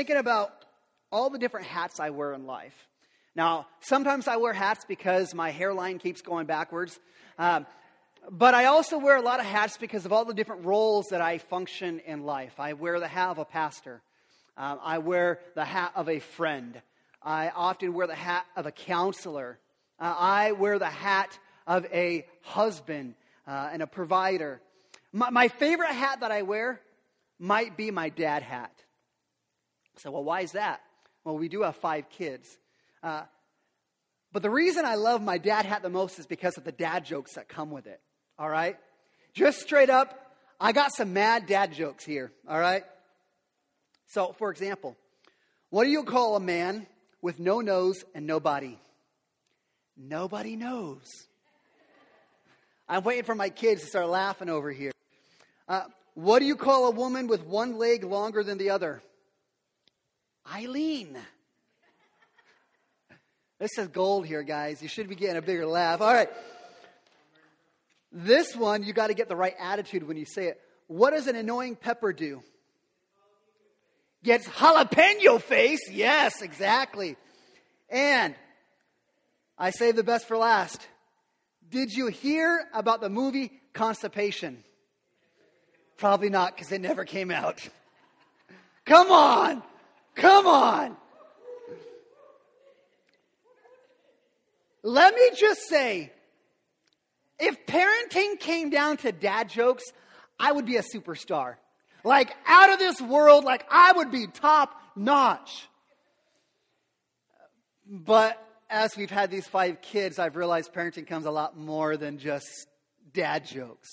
[0.00, 0.64] thinking about
[1.12, 2.88] all the different hats I wear in life.
[3.36, 6.98] Now, sometimes I wear hats because my hairline keeps going backwards.
[7.38, 7.66] Um,
[8.30, 11.20] but I also wear a lot of hats because of all the different roles that
[11.20, 12.58] I function in life.
[12.58, 14.00] I wear the hat of a pastor.
[14.56, 16.80] Um, I wear the hat of a friend.
[17.22, 19.58] I often wear the hat of a counselor.
[19.98, 24.62] Uh, I wear the hat of a husband uh, and a provider.
[25.12, 26.80] My, my, favorite hat that I wear
[27.38, 28.72] might be my dad hat.
[30.02, 30.80] So, well, why is that?
[31.24, 32.48] Well, we do have five kids.
[33.02, 33.22] Uh,
[34.32, 37.04] but the reason I love my dad hat the most is because of the dad
[37.04, 38.00] jokes that come with it.
[38.38, 38.78] All right?
[39.34, 42.32] Just straight up, I got some mad dad jokes here.
[42.48, 42.84] All right?
[44.06, 44.96] So, for example,
[45.68, 46.86] what do you call a man
[47.20, 48.78] with no nose and no body?
[49.98, 51.04] Nobody knows.
[52.88, 54.92] I'm waiting for my kids to start laughing over here.
[55.68, 55.82] Uh,
[56.14, 59.02] what do you call a woman with one leg longer than the other?
[60.52, 61.16] Eileen.
[63.58, 64.82] This is gold here, guys.
[64.82, 66.00] You should be getting a bigger laugh.
[66.00, 66.30] All right.
[68.12, 70.60] This one, you got to get the right attitude when you say it.
[70.86, 72.42] What does an annoying pepper do?
[74.24, 75.90] Gets jalapeno face.
[75.90, 77.16] Yes, exactly.
[77.88, 78.34] And
[79.56, 80.80] I save the best for last.
[81.68, 84.64] Did you hear about the movie Constipation?
[85.96, 87.60] Probably not because it never came out.
[88.86, 89.62] Come on.
[90.20, 90.96] Come on.
[94.82, 96.12] Let me just say
[97.38, 99.84] if parenting came down to dad jokes,
[100.38, 101.56] I would be a superstar.
[102.04, 105.68] Like out of this world, like I would be top notch.
[107.86, 112.18] But as we've had these five kids, I've realized parenting comes a lot more than
[112.18, 112.68] just
[113.12, 113.88] dad jokes.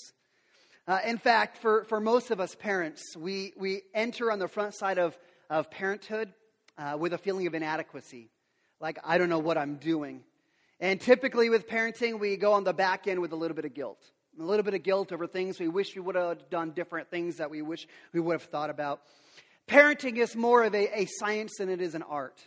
[0.86, 4.74] Uh, in fact, for, for most of us parents, we, we enter on the front
[4.74, 5.18] side of,
[5.50, 6.32] of parenthood
[6.76, 8.30] uh, with a feeling of inadequacy.
[8.80, 10.22] Like, I don't know what I'm doing.
[10.80, 13.74] And typically with parenting, we go on the back end with a little bit of
[13.74, 13.98] guilt.
[14.38, 17.38] A little bit of guilt over things we wish we would have done different things
[17.38, 19.02] that we wish we would have thought about.
[19.66, 22.40] Parenting is more of a, a science than it is an art.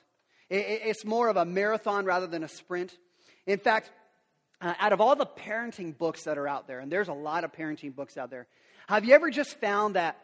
[0.49, 2.97] It, it's more of a marathon rather than a sprint.
[3.45, 3.91] In fact,
[4.61, 7.43] uh, out of all the parenting books that are out there, and there's a lot
[7.43, 8.47] of parenting books out there,
[8.87, 10.17] have you ever just found that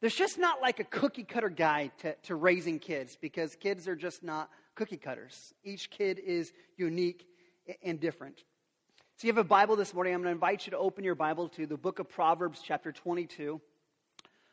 [0.00, 3.96] there's just not like a cookie cutter guide to, to raising kids because kids are
[3.96, 5.52] just not cookie cutters.
[5.64, 7.26] Each kid is unique
[7.82, 8.44] and different.
[9.16, 10.14] So, you have a Bible this morning.
[10.14, 12.92] I'm going to invite you to open your Bible to the book of Proverbs, chapter
[12.92, 13.60] 22.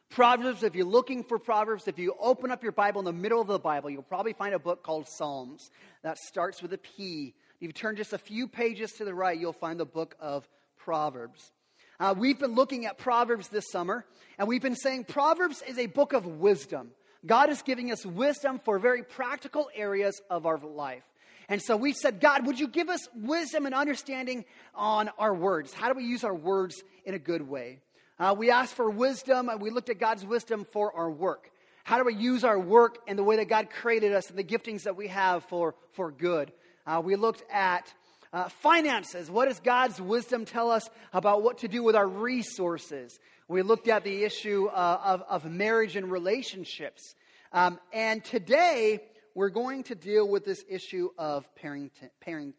[0.09, 3.41] Proverbs, if you're looking for Proverbs, if you open up your Bible in the middle
[3.41, 5.69] of the Bible, you'll probably find a book called Psalms
[6.03, 7.35] that starts with a P.
[7.59, 10.47] If you turn just a few pages to the right, you'll find the book of
[10.77, 11.51] Proverbs.
[11.99, 14.05] Uh, we've been looking at Proverbs this summer,
[14.37, 16.91] and we've been saying Proverbs is a book of wisdom.
[17.25, 21.03] God is giving us wisdom for very practical areas of our life.
[21.47, 25.73] And so we said, God, would you give us wisdom and understanding on our words?
[25.73, 27.79] How do we use our words in a good way?
[28.19, 31.49] Uh, we asked for wisdom, and we looked at God's wisdom for our work.
[31.85, 34.43] How do we use our work and the way that God created us and the
[34.43, 36.51] giftings that we have for, for good?
[36.85, 37.93] Uh, we looked at
[38.33, 39.29] uh, finances.
[39.29, 43.19] What does God's wisdom tell us about what to do with our resources?
[43.47, 47.15] We looked at the issue uh, of, of marriage and relationships.
[47.51, 49.01] Um, and today,
[49.35, 52.09] we're going to deal with this issue of parenting.
[52.21, 52.55] Parent,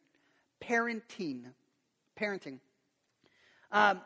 [0.62, 1.44] parenting.
[2.18, 2.60] parenting.
[3.72, 4.00] Um,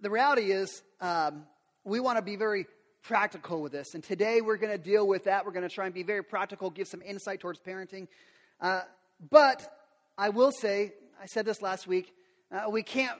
[0.00, 1.44] the reality is, um,
[1.84, 2.66] we want to be very
[3.02, 3.94] practical with this.
[3.94, 5.46] And today, we're going to deal with that.
[5.46, 8.08] We're going to try and be very practical, give some insight towards parenting.
[8.60, 8.82] Uh,
[9.30, 9.62] but
[10.18, 12.12] I will say, I said this last week,
[12.50, 13.18] uh, we can't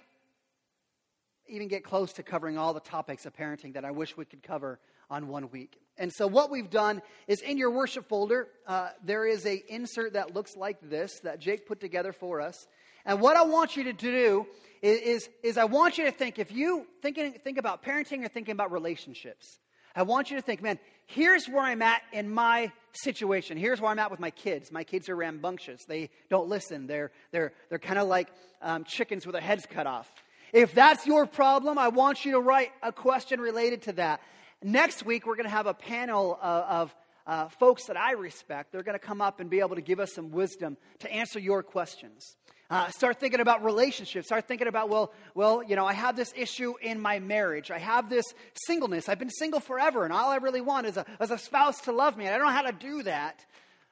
[1.48, 4.42] even get close to covering all the topics of parenting that I wish we could
[4.42, 4.78] cover
[5.10, 5.78] on one week.
[5.98, 10.14] And so what we've done is in your worship folder, uh, there is a insert
[10.14, 12.66] that looks like this that Jake put together for us.
[13.04, 14.46] And what I want you to do
[14.80, 18.52] is, is, I want you to think, if you thinking, think about parenting or thinking
[18.52, 19.58] about relationships,
[19.94, 23.56] I want you to think, man, here's where I'm at in my situation.
[23.56, 24.72] Here's where I'm at with my kids.
[24.72, 25.84] My kids are rambunctious.
[25.84, 26.86] They don't listen.
[26.86, 28.28] They're, they're, they're kind of like
[28.60, 30.10] um, chickens with their heads cut off.
[30.52, 34.20] If that's your problem, I want you to write a question related to that.
[34.62, 36.94] Next week, we're going to have a panel of, of
[37.26, 38.72] uh, folks that I respect.
[38.72, 41.38] They're going to come up and be able to give us some wisdom to answer
[41.38, 42.36] your questions.
[42.72, 44.28] Uh, start thinking about relationships.
[44.28, 47.70] Start thinking about, well, well, you know, I have this issue in my marriage.
[47.70, 48.24] I have this
[48.66, 49.10] singleness.
[49.10, 51.92] I've been single forever, and all I really want is a, is a spouse to
[51.92, 52.24] love me.
[52.24, 53.44] And I don't know how to do that.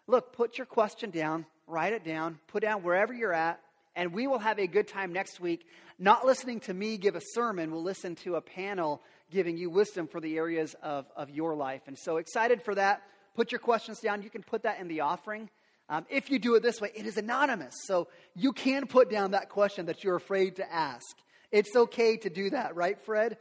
[0.07, 3.61] Look, put your question down, write it down, put down wherever you're at,
[3.97, 5.67] and we will have a good time next week,
[5.99, 7.73] not listening to me give a sermon.
[7.73, 11.83] We'll listen to a panel giving you wisdom for the areas of, of your life.
[11.87, 13.03] And so excited for that.
[13.37, 14.23] Put your questions down.
[14.23, 15.51] You can put that in the offering.
[15.91, 17.75] Um, if you do it this way, it is anonymous.
[17.85, 18.07] So
[18.37, 21.17] you can put down that question that you're afraid to ask.
[21.51, 23.37] It's okay to do that, right, Fred?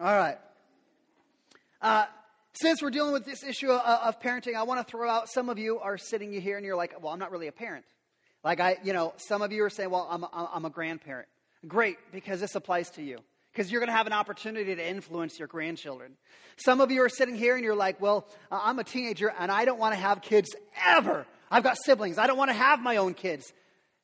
[0.00, 0.36] All right.
[1.80, 2.06] Uh,
[2.54, 5.48] since we're dealing with this issue of, of parenting, I want to throw out some
[5.48, 7.84] of you are sitting here and you're like, well, I'm not really a parent.
[8.42, 11.28] Like I, you know, some of you are saying, well, I'm a, I'm a grandparent.
[11.68, 13.20] Great, because this applies to you.
[13.52, 16.16] Because you're going to have an opportunity to influence your grandchildren.
[16.56, 19.64] Some of you are sitting here and you're like, well, I'm a teenager and I
[19.64, 20.54] don't want to have kids
[20.84, 21.26] ever.
[21.50, 22.18] I've got siblings.
[22.18, 23.52] I don't want to have my own kids.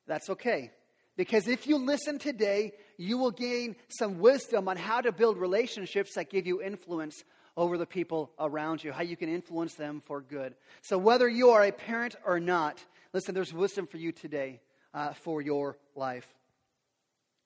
[0.07, 0.71] That's okay.
[1.15, 6.15] Because if you listen today, you will gain some wisdom on how to build relationships
[6.15, 7.23] that give you influence
[7.55, 10.55] over the people around you, how you can influence them for good.
[10.81, 14.59] So, whether you are a parent or not, listen, there's wisdom for you today
[14.93, 16.27] uh, for your life.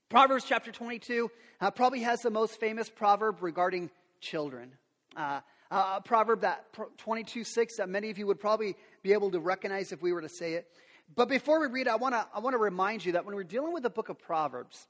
[0.10, 1.30] Proverbs chapter 22
[1.60, 3.90] uh, probably has the most famous proverb regarding
[4.22, 4.72] children.
[5.16, 6.66] Uh, a proverb that
[7.00, 8.78] 22 6 that many of you would probably
[9.08, 10.68] be able to recognize if we were to say it.
[11.16, 13.74] But before we read I want to I wanna remind you that when we're dealing
[13.74, 14.88] with the book of Proverbs,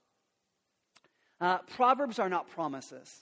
[1.40, 3.14] uh, Proverbs are not promises.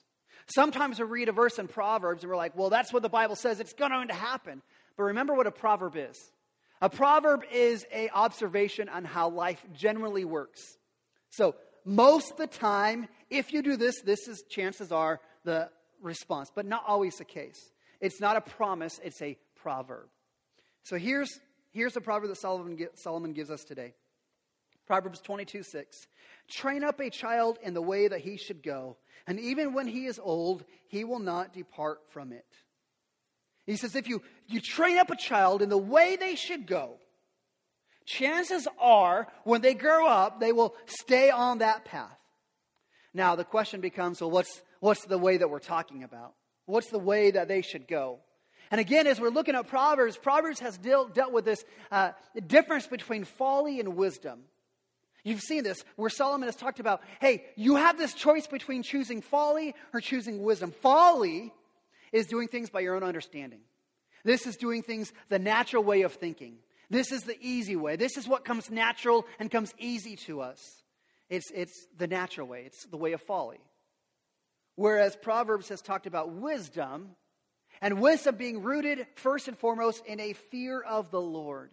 [0.48, 3.36] Sometimes we read a verse in Proverbs and we're like, well, that's what the Bible
[3.36, 3.60] says.
[3.60, 4.62] It's going to happen.
[4.96, 6.18] But remember what a proverb is.
[6.82, 10.78] A proverb is a observation on how life generally works.
[11.32, 15.70] So most the time, if you do this, this is chances are the
[16.02, 17.72] response, but not always the case.
[18.00, 20.08] It's not a promise, it's a proverb.
[20.86, 21.40] So here's,
[21.72, 23.96] here's the proverb that Solomon, Solomon gives us today.
[24.86, 26.08] Proverbs 22 6.
[26.48, 30.06] Train up a child in the way that he should go, and even when he
[30.06, 32.46] is old, he will not depart from it.
[33.66, 37.00] He says, if you, you train up a child in the way they should go,
[38.06, 42.20] chances are when they grow up, they will stay on that path.
[43.12, 46.36] Now, the question becomes well, what's, what's the way that we're talking about?
[46.68, 48.20] What's the way that they should go?
[48.76, 51.64] And again, as we're looking at Proverbs, Proverbs has dealt, dealt with this
[51.94, 52.12] uh,
[52.46, 54.42] difference between folly and wisdom.
[55.24, 59.22] You've seen this where Solomon has talked about hey, you have this choice between choosing
[59.22, 60.72] folly or choosing wisdom.
[60.72, 61.54] Folly
[62.12, 63.62] is doing things by your own understanding,
[64.26, 66.58] this is doing things the natural way of thinking.
[66.90, 67.96] This is the easy way.
[67.96, 70.60] This is what comes natural and comes easy to us.
[71.30, 73.62] It's, it's the natural way, it's the way of folly.
[74.76, 77.16] Whereas Proverbs has talked about wisdom,
[77.82, 81.72] and wisdom being rooted first and foremost in a fear of the Lord.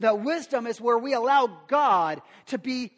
[0.00, 2.92] That wisdom is where we allow God to be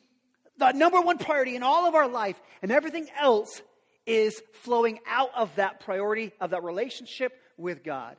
[0.59, 3.61] the number one priority in all of our life, and everything else
[4.06, 8.17] is flowing out of that priority, of that relationship with God.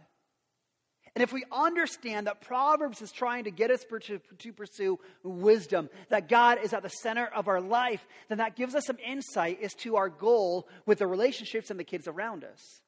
[1.16, 5.90] And if we understand that Proverbs is trying to get us to, to, pursue wisdom,
[6.10, 9.64] that God is at the center of our life, then that gives us some insight
[9.64, 12.84] as to our goal with the relationships and the kids around us.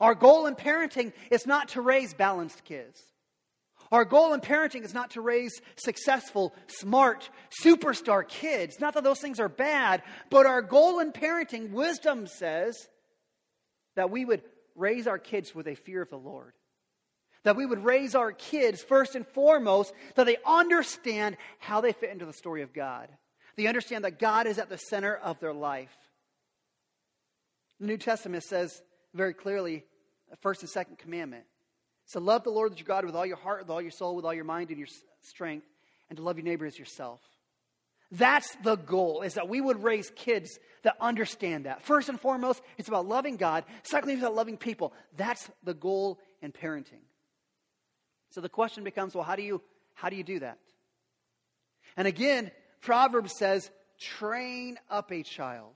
[0.00, 3.00] Our goal in parenting is not to raise balanced kids.
[3.92, 7.28] Our goal in parenting is not to raise successful, smart,
[7.62, 8.80] superstar kids.
[8.80, 12.88] Not that those things are bad, but our goal in parenting, wisdom says
[13.94, 14.42] that we would
[14.74, 16.54] raise our kids with a fear of the Lord.
[17.44, 22.10] That we would raise our kids first and foremost, that they understand how they fit
[22.10, 23.08] into the story of God.
[23.56, 25.94] They understand that God is at the center of their life.
[27.78, 28.80] The New Testament says
[29.12, 29.84] very clearly,
[30.40, 31.44] first and second commandment
[32.12, 34.24] to love the Lord your God with all your heart, with all your soul, with
[34.24, 34.88] all your mind and your
[35.22, 35.66] strength,
[36.08, 37.20] and to love your neighbor as yourself.
[38.10, 41.82] That's the goal, is that we would raise kids that understand that.
[41.82, 43.64] First and foremost, it's about loving God.
[43.84, 44.92] Secondly, it's about loving people.
[45.16, 47.00] That's the goal in parenting.
[48.30, 49.62] So the question becomes, well, how do you
[49.94, 50.58] how do you do that?
[51.96, 55.74] And again, Proverbs says, train up a child.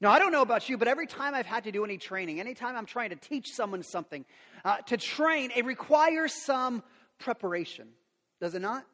[0.00, 2.38] Now, I don't know about you, but every time I've had to do any training,
[2.38, 4.24] anytime I'm trying to teach someone something,
[4.64, 6.84] uh, to train, it requires some
[7.18, 7.88] preparation,
[8.40, 8.84] does it not?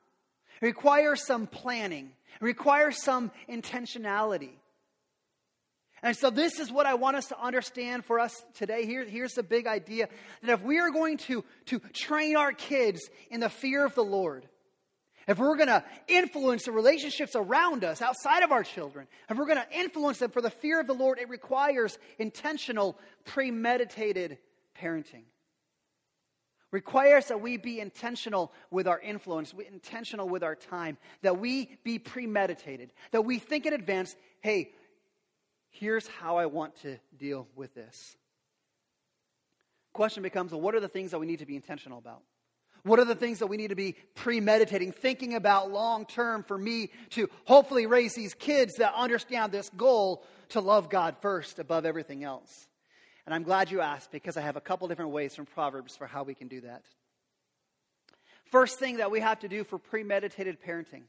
[0.63, 4.53] It requires some planning, it requires some intentionality.
[6.03, 8.85] And so, this is what I want us to understand for us today.
[8.85, 10.09] Here, here's the big idea
[10.43, 14.05] that if we are going to, to train our kids in the fear of the
[14.05, 14.47] Lord,
[15.27, 19.47] if we're going to influence the relationships around us outside of our children, if we're
[19.47, 24.39] going to influence them for the fear of the Lord, it requires intentional, premeditated
[24.79, 25.25] parenting.
[26.71, 31.99] Requires that we be intentional with our influence, intentional with our time, that we be
[31.99, 34.73] premeditated, that we think in advance, hey,
[35.71, 38.17] here's how I want to deal with this.
[39.93, 42.23] Question becomes well, what are the things that we need to be intentional about?
[42.85, 46.57] What are the things that we need to be premeditating, thinking about long term for
[46.57, 51.87] me to hopefully raise these kids that understand this goal to love God first above
[51.87, 52.69] everything else?
[53.25, 56.07] And I'm glad you asked because I have a couple different ways from Proverbs for
[56.07, 56.83] how we can do that.
[58.51, 61.05] First thing that we have to do for premeditated parenting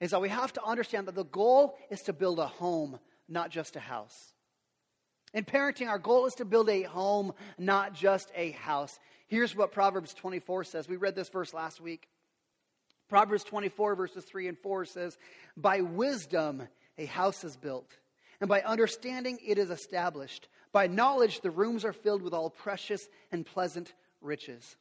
[0.00, 3.50] is that we have to understand that the goal is to build a home, not
[3.50, 4.32] just a house.
[5.34, 8.98] In parenting, our goal is to build a home, not just a house.
[9.28, 10.88] Here's what Proverbs 24 says.
[10.88, 12.08] We read this verse last week.
[13.08, 15.18] Proverbs 24, verses 3 and 4 says,
[15.56, 16.66] By wisdom
[16.96, 17.90] a house is built,
[18.40, 20.48] and by understanding it is established.
[20.72, 24.76] By knowledge the rooms are filled with all precious and pleasant riches.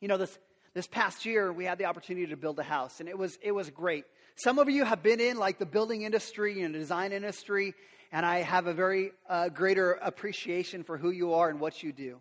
[0.00, 0.38] You know, this,
[0.74, 3.52] this past year we had the opportunity to build a house, and it was, it
[3.52, 4.04] was great.
[4.36, 7.74] Some of you have been in like the building industry and design industry,
[8.12, 11.92] and I have a very uh, greater appreciation for who you are and what you
[11.92, 12.18] do.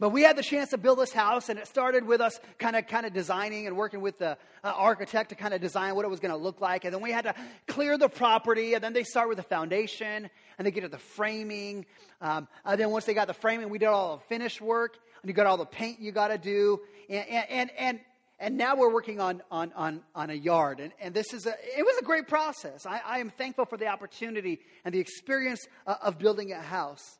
[0.00, 2.74] But we had the chance to build this house, and it started with us kind
[2.74, 6.04] of kind of designing and working with the uh, architect to kind of design what
[6.04, 6.84] it was going to look like.
[6.84, 7.34] And then we had to
[7.68, 10.98] clear the property, and then they start with the foundation, and they get to the
[10.98, 11.86] framing.
[12.20, 15.28] Um, and then once they got the framing, we did all the finish work, and
[15.28, 18.00] you got all the paint you got to do, and and and
[18.40, 21.54] and now we're working on on on, on a yard, and, and this is a
[21.78, 22.84] it was a great process.
[22.84, 27.18] I, I am thankful for the opportunity and the experience uh, of building a house.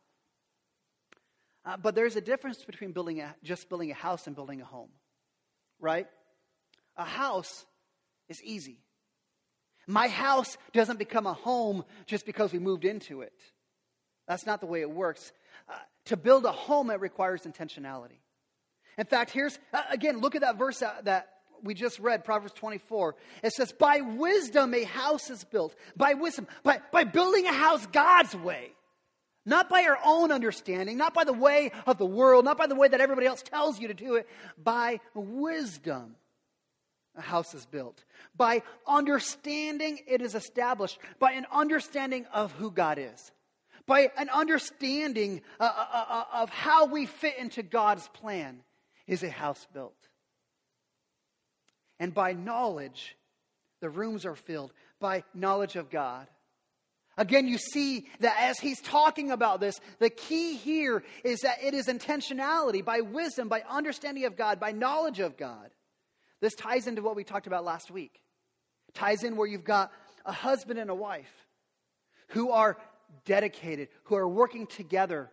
[1.64, 4.64] Uh, but there's a difference between building a, just building a house and building a
[4.64, 4.90] home,
[5.80, 6.06] right?
[6.96, 7.64] A house
[8.28, 8.78] is easy.
[9.86, 13.32] My house doesn't become a home just because we moved into it.
[14.26, 15.32] That's not the way it works.
[15.68, 15.74] Uh,
[16.06, 18.18] to build a home, it requires intentionality.
[18.96, 21.28] In fact, here's, uh, again, look at that verse that, that
[21.62, 23.16] we just read, Proverbs 24.
[23.42, 25.74] It says, By wisdom a house is built.
[25.96, 28.72] By wisdom, by, by building a house God's way.
[29.46, 32.74] Not by our own understanding, not by the way of the world, not by the
[32.74, 36.16] way that everybody else tells you to do it, by wisdom.
[37.16, 38.02] A house is built.
[38.36, 40.98] By understanding, it is established.
[41.18, 43.32] By an understanding of who God is.
[43.86, 48.62] By an understanding uh, uh, uh, of how we fit into God's plan,
[49.06, 49.96] is a house built.
[52.00, 53.16] And by knowledge,
[53.80, 54.72] the rooms are filled.
[55.00, 56.26] By knowledge of God.
[57.16, 61.72] Again, you see that as he's talking about this, the key here is that it
[61.72, 65.70] is intentionality, by wisdom, by understanding of God, by knowledge of God.
[66.40, 68.20] This ties into what we talked about last week.
[68.94, 69.92] Ties in where you've got
[70.26, 71.32] a husband and a wife
[72.28, 72.78] who are
[73.24, 75.30] dedicated, who are working together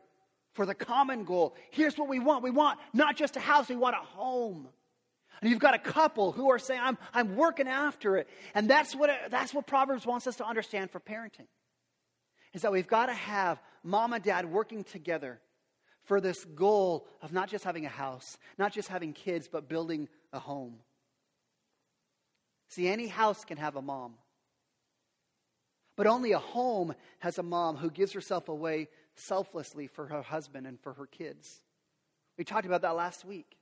[0.53, 1.55] for the common goal.
[1.71, 4.67] Here's what we want we want not just a house, we want a home.
[5.41, 8.27] And you've got a couple who are saying, I'm, I'm working after it.
[8.53, 11.47] And that's what, that's what Proverbs wants us to understand for parenting
[12.53, 15.39] is that we've got to have mom and dad working together
[16.03, 20.09] for this goal of not just having a house, not just having kids, but building
[20.33, 20.75] a home.
[22.69, 24.13] See, any house can have a mom.
[25.95, 30.65] But only a home has a mom who gives herself away selflessly for her husband
[30.65, 31.61] and for her kids.
[32.37, 33.57] We talked about that last week.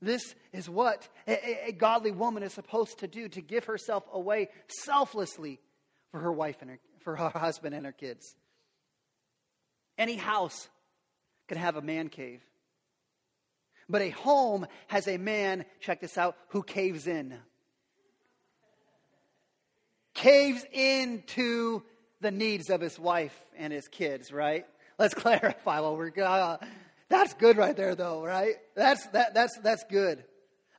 [0.00, 4.48] This is what a, a, godly woman is supposed to do to give herself away
[4.66, 5.60] selflessly
[6.10, 8.34] for her wife and her, for her husband and her kids.
[9.98, 10.68] Any house
[11.48, 12.40] can have a man cave.
[13.88, 17.34] But a home has a man, check this out, who caves in.
[20.14, 21.82] Caves into
[22.20, 24.64] the needs of his wife and his kids, right?
[24.98, 26.58] Let's clarify while we're uh,
[27.08, 28.54] that's good right there though, right?
[28.74, 30.24] That's that that's that's good.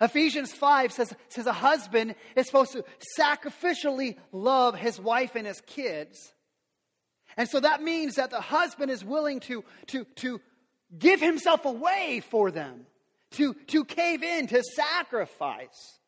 [0.03, 2.83] Ephesians 5 says, says a husband is supposed to
[3.17, 6.33] sacrificially love his wife and his kids.
[7.38, 10.41] And so that means that the husband is willing to, to, to
[10.98, 12.86] give himself away for them,
[13.31, 16.00] to, to cave in, to sacrifice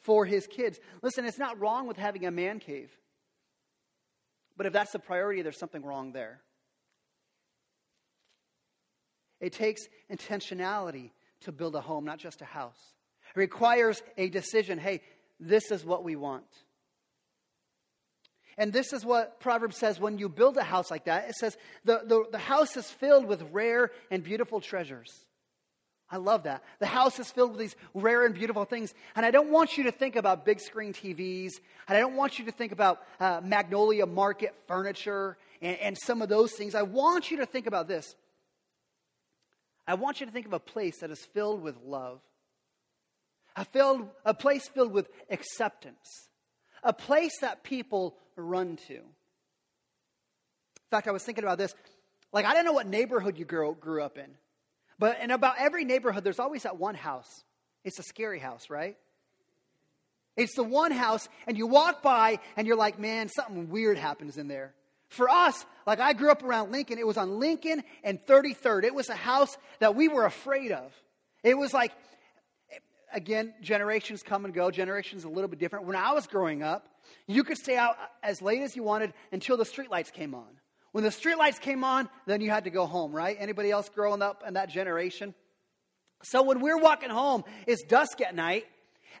[0.00, 0.78] for his kids.
[1.02, 2.90] Listen, it's not wrong with having a man cave.
[4.56, 6.42] But if that's the priority, there's something wrong there.
[9.40, 9.80] It takes
[10.12, 11.10] intentionality
[11.42, 12.78] to build a home, not just a house.
[13.34, 15.00] Requires a decision hey,
[15.38, 16.44] this is what we want.
[18.58, 21.30] And this is what Proverbs says when you build a house like that.
[21.30, 25.08] It says the, the, the house is filled with rare and beautiful treasures.
[26.10, 26.64] I love that.
[26.80, 28.92] The house is filled with these rare and beautiful things.
[29.14, 31.52] And I don't want you to think about big screen TVs.
[31.88, 36.20] And I don't want you to think about uh, Magnolia Market furniture and, and some
[36.20, 36.74] of those things.
[36.74, 38.16] I want you to think about this.
[39.86, 42.20] I want you to think of a place that is filled with love
[43.56, 46.28] a, filled, a place filled with acceptance,
[46.82, 48.94] a place that people run to.
[48.94, 49.02] In
[50.90, 51.74] fact, I was thinking about this.
[52.32, 54.30] Like, I don't know what neighborhood you grew, grew up in,
[54.98, 57.44] But in about every neighborhood, there's always that one house.
[57.84, 58.96] It's a scary house, right?
[60.36, 64.36] It's the one house, and you walk by and you're like, man, something weird happens
[64.36, 64.74] in there.
[65.08, 68.84] For us, like I grew up around Lincoln, it was on Lincoln and 33rd.
[68.84, 70.92] It was a house that we were afraid of.
[71.42, 71.92] It was like,
[73.12, 74.70] again, generations come and go.
[74.70, 75.86] Generations a little bit different.
[75.86, 76.88] When I was growing up,
[77.26, 80.48] you could stay out as late as you wanted until the streetlights came on.
[80.92, 83.36] When the streetlights came on, then you had to go home, right?
[83.38, 85.34] Anybody else growing up in that generation?
[86.22, 88.66] So when we're walking home, it's dusk at night,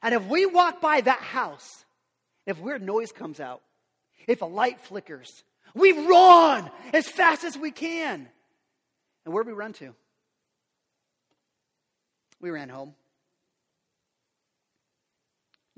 [0.02, 1.84] and if we walk by that house,
[2.46, 3.62] if weird noise comes out,
[4.26, 5.44] if a light flickers,
[5.74, 8.28] we run as fast as we can.
[9.24, 9.94] And where do we run to?
[12.40, 12.94] We ran home.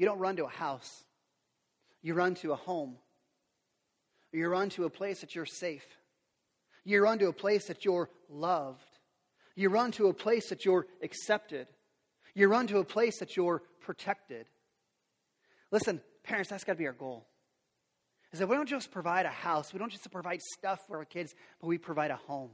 [0.03, 1.05] You don't run to a house,
[2.03, 2.97] you run to a home.
[4.33, 5.87] You run to a place that you're safe.
[6.85, 8.99] You run to a place that you're loved.
[9.55, 11.69] You run to a place that you're accepted.
[12.35, 14.47] You run to a place that you're protected.
[15.71, 17.29] Listen, parents, that's got to be our goal.
[18.33, 21.05] Is that we don't just provide a house, we don't just provide stuff for our
[21.05, 22.51] kids, but we provide a home,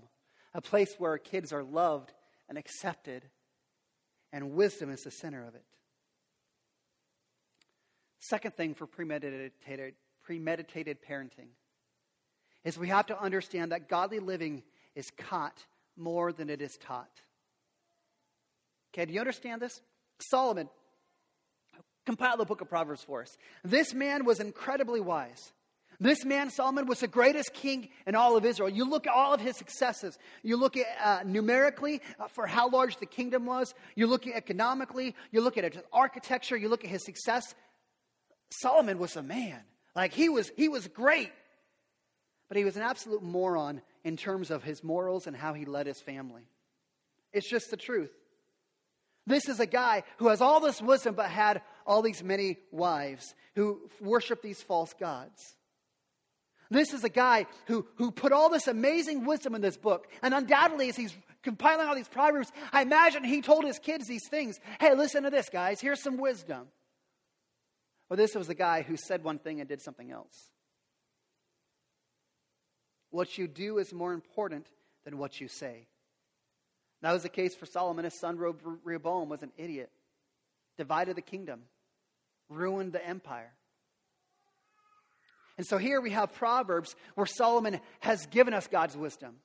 [0.52, 2.12] a place where our kids are loved
[2.47, 3.23] and accepted,
[4.35, 5.64] and wisdom is the center of it.
[8.20, 11.48] Second thing for premeditated, premeditated parenting
[12.64, 14.62] is we have to understand that godly living
[14.94, 15.64] is caught
[15.96, 17.10] more than it is taught.
[18.92, 19.80] Okay, do you understand this?
[20.20, 20.68] Solomon
[22.06, 23.37] compiled the book of Proverbs for us.
[23.62, 25.52] This man was incredibly wise.
[26.00, 28.68] This man, Solomon, was the greatest king in all of Israel.
[28.68, 30.16] You look at all of his successes.
[30.44, 33.75] You look at uh, numerically uh, for how large the kingdom was.
[33.96, 35.16] You look at economically.
[35.32, 36.56] You look at architecture.
[36.56, 37.52] You look at his success.
[38.50, 39.61] Solomon was a man.
[39.95, 41.33] Like he was, he was great.
[42.49, 45.87] But he was an absolute moron in terms of his morals and how he led
[45.87, 46.49] his family.
[47.33, 48.11] It's just the truth.
[49.26, 53.35] This is a guy who has all this wisdom but had all these many wives
[53.55, 55.55] who worship these false gods.
[56.71, 60.06] This is a guy who, who put all this amazing wisdom in this book.
[60.23, 64.28] And undoubtedly, as he's compiling all these proverbs, I imagine he told his kids these
[64.28, 64.58] things.
[64.80, 65.80] Hey, listen to this, guys.
[65.80, 66.69] Here's some wisdom.
[68.08, 70.50] Well, this was the guy who said one thing and did something else.
[73.10, 74.66] What you do is more important
[75.04, 75.86] than what you say.
[77.02, 78.04] That was the case for Solomon.
[78.04, 79.90] His son Rehoboam was an idiot,
[80.76, 81.62] divided the kingdom,
[82.49, 83.52] ruined the empire.
[85.56, 89.36] And so here we have Proverbs where Solomon has given us God's wisdom.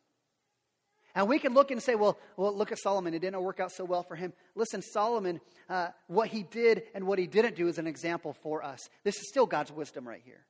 [1.16, 3.14] And we can look and say, well, well look at Solomon.
[3.14, 4.34] It didn't work out so well for him.
[4.56, 8.64] Listen, Solomon, uh, what he did and what he didn't do is an example for
[8.64, 8.90] us.
[9.04, 10.46] This is still God's wisdom right here.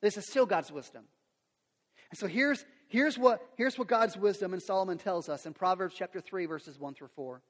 [0.00, 1.04] This is still God's wisdom.
[2.10, 5.94] And so here's, here's, what, here's what God's wisdom in Solomon tells us in Proverbs
[5.96, 7.42] chapter 3, verses 1 through 4.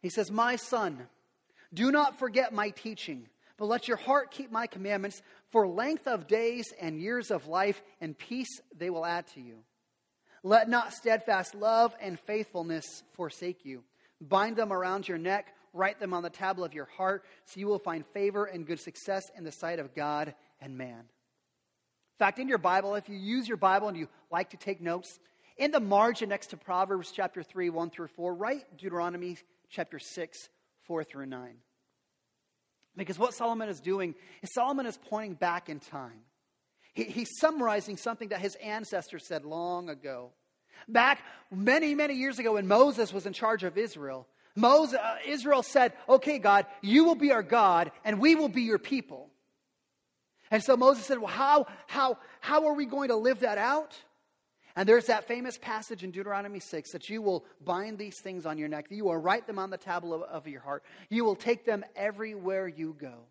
[0.00, 1.06] He says, My son,
[1.72, 3.28] do not forget my teaching
[3.62, 7.80] but let your heart keep my commandments, for length of days and years of life
[8.00, 9.58] and peace they will add to you.
[10.42, 13.84] Let not steadfast love and faithfulness forsake you.
[14.20, 17.66] Bind them around your neck, write them on the tablet of your heart, so you
[17.66, 20.98] will find favor and good success in the sight of God and man.
[20.98, 24.80] In fact, in your Bible, if you use your Bible and you like to take
[24.80, 25.18] notes,
[25.56, 30.48] in the margin next to Proverbs chapter 3, 1 through 4, write Deuteronomy chapter 6,
[30.84, 31.56] 4 through 9.
[32.96, 36.20] Because what Solomon is doing is Solomon is pointing back in time.
[36.94, 40.32] He, he's summarizing something that his ancestors said long ago.
[40.88, 45.62] Back many, many years ago when Moses was in charge of Israel, Moses, uh, Israel
[45.62, 49.30] said, Okay, God, you will be our God and we will be your people.
[50.50, 53.96] And so Moses said, Well, how, how, how are we going to live that out?
[54.74, 58.56] And there's that famous passage in Deuteronomy 6 that you will bind these things on
[58.58, 60.82] your neck, you will write them on the tablet of, of your heart.
[61.08, 63.26] You will take them everywhere you go.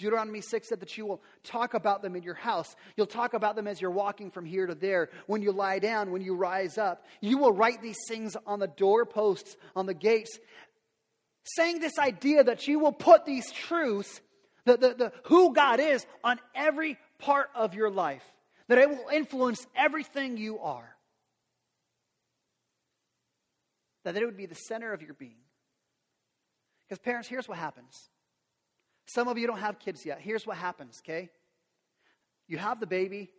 [0.00, 2.74] Deuteronomy 6 said that you will talk about them in your house.
[2.96, 5.10] You'll talk about them as you're walking from here to there.
[5.26, 7.04] When you lie down, when you rise up.
[7.20, 10.38] You will write these things on the doorposts, on the gates.
[11.44, 14.20] Saying this idea that you will put these truths,
[14.64, 18.24] the, the, the, who God is, on every part of your life
[18.70, 20.96] that it will influence everything you are.
[24.04, 25.42] That it would be the center of your being.
[26.88, 28.09] Because, parents, here's what happens.
[29.14, 30.20] Some of you don't have kids yet.
[30.20, 31.30] Here's what happens, okay?
[32.46, 33.30] You have the baby,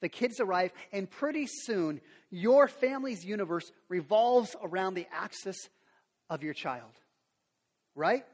[0.00, 5.56] the kids arrive, and pretty soon your family's universe revolves around the axis
[6.30, 6.92] of your child.
[7.94, 8.24] Right?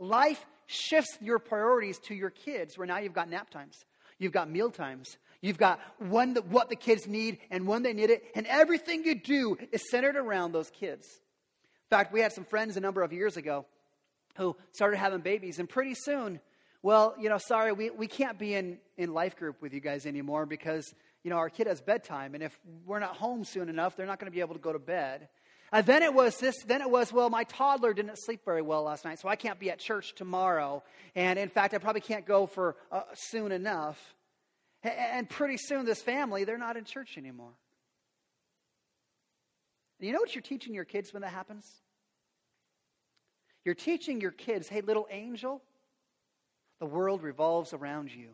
[0.00, 3.84] Life shifts your priorities to your kids where now you've got nap times.
[4.18, 5.16] You've got meal times.
[5.42, 8.24] You've got when the, what the kids need and when they need it.
[8.34, 11.06] And everything you do is centered around those kids.
[11.06, 13.66] In fact, we had some friends a number of years ago
[14.36, 15.58] who started having babies.
[15.58, 16.40] And pretty soon,
[16.82, 20.06] well, you know, sorry, we, we can't be in, in life group with you guys
[20.06, 22.34] anymore because, you know, our kid has bedtime.
[22.34, 24.72] And if we're not home soon enough, they're not going to be able to go
[24.72, 25.28] to bed.
[25.72, 28.84] Uh, then it was this, then it was, well, my toddler didn't sleep very well
[28.84, 30.82] last night, so I can't be at church tomorrow.
[31.16, 33.98] And in fact, I probably can't go for uh, soon enough.
[34.82, 37.54] And pretty soon, this family, they're not in church anymore.
[39.98, 41.64] You know what you're teaching your kids when that happens?
[43.64, 45.62] You're teaching your kids, hey, little angel,
[46.80, 48.28] the world revolves around you.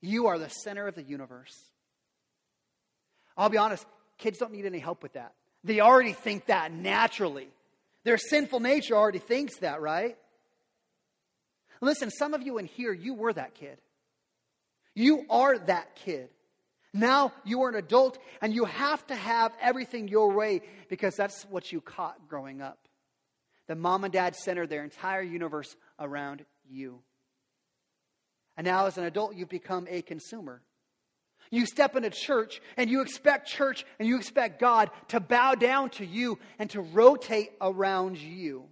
[0.00, 1.56] You are the center of the universe.
[3.36, 3.84] I'll be honest,
[4.18, 5.34] kids don't need any help with that.
[5.64, 7.48] They already think that naturally.
[8.04, 10.16] Their sinful nature already thinks that, right?
[11.80, 13.78] Listen, some of you in here, you were that kid.
[14.94, 16.28] You are that kid.
[16.92, 21.44] Now you are an adult and you have to have everything your way because that's
[21.44, 22.78] what you caught growing up.
[23.70, 27.02] The mom and dad centered their entire universe around you.
[28.56, 30.60] And now, as an adult, you've become a consumer.
[31.52, 35.90] You step into church and you expect church and you expect God to bow down
[35.90, 38.64] to you and to rotate around you.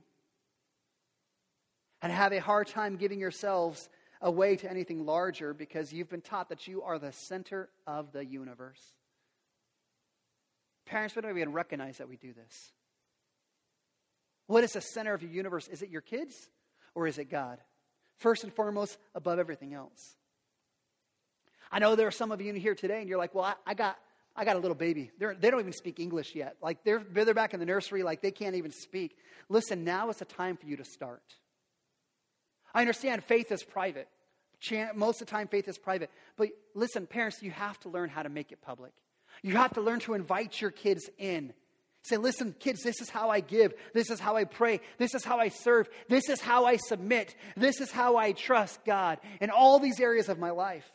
[2.02, 3.88] And have a hard time giving yourselves
[4.20, 8.26] away to anything larger because you've been taught that you are the center of the
[8.26, 8.82] universe.
[10.86, 12.72] Parents, we don't even recognize that we do this.
[14.48, 15.68] What is the center of your universe?
[15.68, 16.34] Is it your kids
[16.96, 17.58] or is it God?
[18.16, 20.16] First and foremost, above everything else.
[21.70, 23.54] I know there are some of you in here today, and you're like, well, I,
[23.64, 23.96] I got.
[24.36, 25.10] I got a little baby.
[25.18, 26.58] They're, they do not even speak English yet.
[26.62, 29.16] Like they're, they're back in the nursery, like they can't even speak.
[29.48, 31.24] Listen, now is the time for you to start.
[32.72, 34.06] I understand faith is private.
[34.94, 36.08] Most of the time, faith is private.
[36.36, 38.92] But listen, parents, you have to learn how to make it public.
[39.42, 41.52] You have to learn to invite your kids in.
[42.02, 43.74] Say, listen, kids, this is how I give.
[43.92, 44.80] This is how I pray.
[44.98, 45.88] This is how I serve.
[46.08, 47.34] This is how I submit.
[47.56, 50.88] This is how I trust God in all these areas of my life.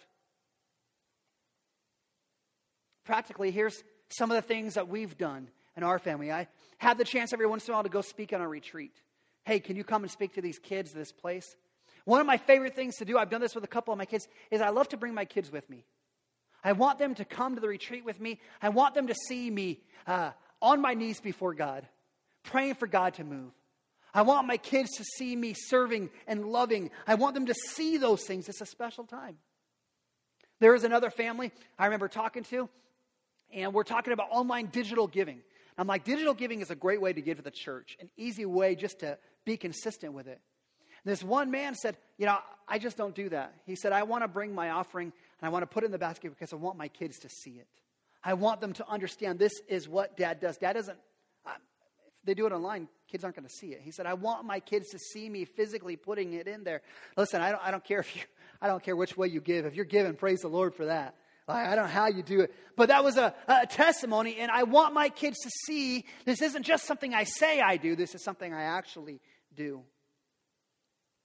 [3.05, 6.31] Practically, here's some of the things that we've done in our family.
[6.31, 8.93] I had the chance every once in a while to go speak on a retreat.
[9.43, 11.55] Hey, can you come and speak to these kids, this place?
[12.05, 14.05] One of my favorite things to do, I've done this with a couple of my
[14.05, 15.85] kids, is I love to bring my kids with me.
[16.63, 18.39] I want them to come to the retreat with me.
[18.61, 20.31] I want them to see me uh,
[20.63, 21.88] on my knees before God,
[22.43, 23.52] praying for God to move.
[24.13, 26.89] I want my kids to see me serving and loving.
[27.06, 28.47] I want them to see those things.
[28.47, 29.38] It's a special time.
[30.60, 32.69] There is another family I remember talking to,
[33.54, 35.41] and we're talking about online digital giving.
[35.78, 38.45] I'm like, digital giving is a great way to give to the church, an easy
[38.45, 40.39] way just to be consistent with it.
[41.04, 43.54] This one man said, You know, I just don't do that.
[43.65, 45.91] He said, I want to bring my offering and I want to put it in
[45.91, 47.67] the basket because I want my kids to see it.
[48.23, 50.57] I want them to understand this is what dad does.
[50.57, 50.97] Dad doesn't,
[51.45, 51.51] uh,
[52.07, 53.81] if they do it online, kids aren't going to see it.
[53.81, 56.81] He said, I want my kids to see me physically putting it in there.
[57.17, 58.21] Listen, I don't, I don't care if you,
[58.62, 59.65] I don't care which way you give.
[59.65, 61.15] If you're giving, praise the Lord for that.
[61.47, 62.53] I don't know how you do it.
[62.77, 66.63] But that was a, a testimony, and I want my kids to see this isn't
[66.63, 69.19] just something I say I do, this is something I actually
[69.53, 69.81] do.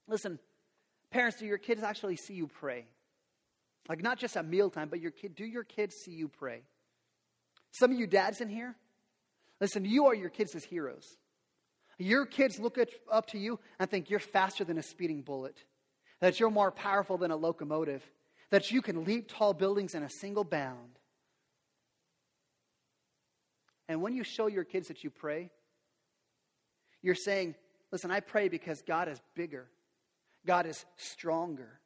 [0.09, 0.39] Listen,
[1.11, 2.85] parents, do your kids actually see you pray?
[3.87, 6.63] Like not just at mealtime, but your kid, do your kids see you pray?
[7.71, 8.75] Some of you dads in here,
[9.61, 11.17] listen, you are your kids' heroes.
[11.97, 15.57] Your kids look at, up to you and think you're faster than a speeding bullet,
[16.21, 18.03] that you're more powerful than a locomotive,
[18.51, 20.97] that you can leap tall buildings in a single bound.
[23.89, 25.49] And when you show your kids that you pray,
[27.01, 27.55] you're saying,
[27.91, 29.67] listen, I pray because God is bigger,
[30.45, 31.79] God is stronger.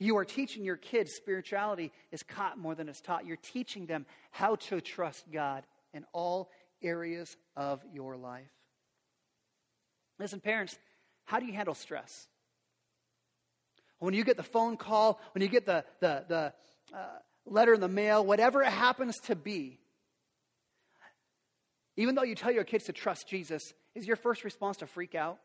[0.00, 3.26] You are teaching your kids spirituality is caught more than it's taught.
[3.26, 6.50] You're teaching them how to trust God in all
[6.82, 8.50] areas of your life.
[10.18, 10.78] Listen, parents,
[11.26, 12.26] how do you handle stress?
[13.98, 16.52] When you get the phone call, when you get the, the, the
[16.96, 19.78] uh, letter in the mail, whatever it happens to be,
[21.98, 25.14] even though you tell your kids to trust Jesus, is your first response to freak
[25.14, 25.38] out?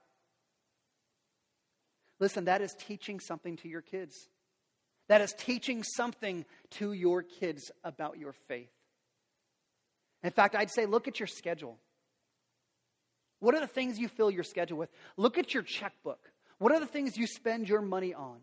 [2.21, 4.29] Listen, that is teaching something to your kids.
[5.07, 8.71] That is teaching something to your kids about your faith.
[10.23, 11.77] In fact, I'd say look at your schedule.
[13.39, 14.89] What are the things you fill your schedule with?
[15.17, 16.19] Look at your checkbook.
[16.57, 18.37] What are the things you spend your money on?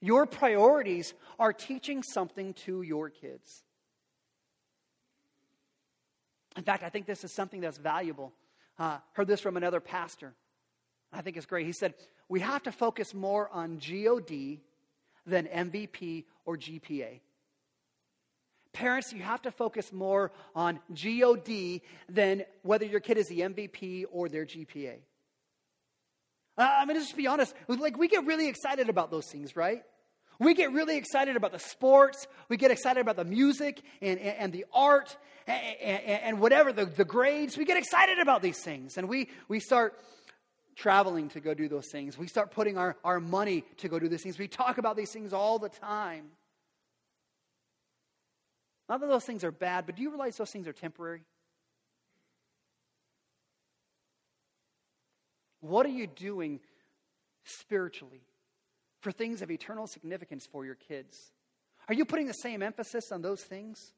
[0.00, 3.62] Your priorities are teaching something to your kids.
[6.56, 8.32] In fact, I think this is something that's valuable.
[8.78, 10.34] Uh, heard this from another pastor.
[11.12, 11.66] I think it's great.
[11.66, 11.94] He said,
[12.28, 14.60] We have to focus more on God
[15.28, 17.20] than MVP or GPA.
[18.72, 24.04] Parents, you have to focus more on GOD than whether your kid is the MVP
[24.10, 24.98] or their GPA.
[26.56, 27.54] I mean, just be honest.
[27.68, 29.82] Like, we get really excited about those things, right?
[30.40, 32.26] We get really excited about the sports.
[32.48, 36.84] We get excited about the music and, and, and the art and, and whatever, the,
[36.84, 37.56] the grades.
[37.56, 38.96] We get excited about these things.
[38.96, 39.98] And we, we start
[40.78, 42.16] traveling to go do those things.
[42.16, 44.38] We start putting our, our money to go do these things.
[44.38, 46.26] We talk about these things all the time.
[48.88, 51.22] Not that those things are bad, but do you realize those things are temporary?
[55.60, 56.60] What are you doing
[57.44, 58.22] spiritually
[59.00, 61.32] for things of eternal significance for your kids?
[61.88, 63.92] Are you putting the same emphasis on those things?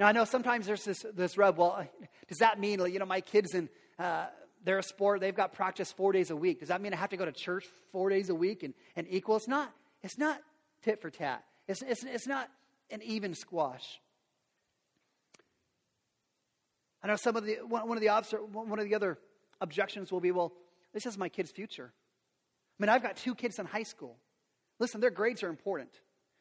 [0.00, 1.58] Now, I know sometimes there's this, this rub.
[1.58, 1.86] Well,
[2.26, 4.26] does that mean, you know, my kids in uh,
[4.64, 6.60] their sport, they've got practice four days a week.
[6.60, 9.06] Does that mean I have to go to church four days a week and, and
[9.10, 9.36] equal?
[9.36, 10.40] It's not, it's not
[10.82, 11.44] tit for tat.
[11.66, 12.48] It's, it's, it's not
[12.90, 14.00] an even squash.
[17.02, 19.18] I know some of the, one, of the, one of the other
[19.60, 20.52] objections will be, well,
[20.92, 21.92] this is my kid's future.
[21.92, 24.16] I mean, I've got two kids in high school.
[24.78, 25.90] Listen, their grades are important.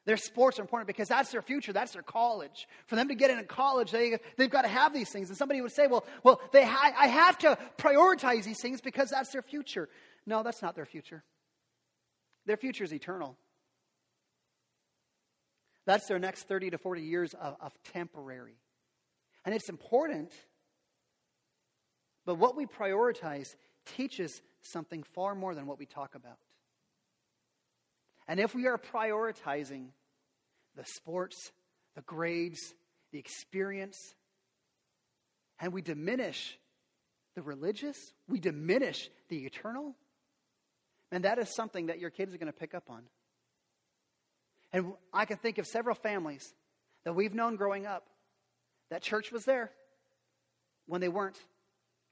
[0.07, 2.65] Their sports are important because that's their future, that's their college.
[2.85, 5.27] For them to get into college, they, they've got to have these things.
[5.27, 9.09] And somebody would say, well, well they ha- I have to prioritize these things because
[9.09, 9.89] that's their future.
[10.25, 11.25] No, that's not their future.
[12.45, 13.35] Their future is eternal.
[15.85, 18.55] That's their next 30 to 40 years of, of temporary.
[19.43, 20.31] And it's important,
[22.25, 26.37] but what we prioritize teaches something far more than what we talk about.
[28.25, 29.87] And if we are prioritizing
[30.77, 31.51] the sports,
[31.95, 32.73] the grades,
[33.11, 34.15] the experience,
[35.59, 36.57] and we diminish
[37.35, 39.95] the religious, we diminish the eternal,
[41.11, 43.03] and that is something that your kids are going to pick up on.
[44.71, 46.53] And I can think of several families
[47.05, 48.07] that we've known growing up
[48.89, 49.71] that church was there
[50.85, 51.37] when they weren't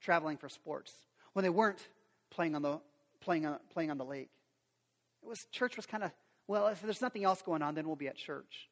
[0.00, 0.92] traveling for sports,
[1.32, 1.86] when they weren't
[2.30, 2.80] playing on the,
[3.20, 4.30] playing on, playing on the lake.
[5.22, 6.10] It was, church was kind of,
[6.48, 8.68] well, if there's nothing else going on, then we'll be at church.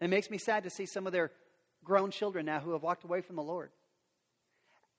[0.00, 1.30] It makes me sad to see some of their
[1.84, 3.70] grown children now who have walked away from the Lord.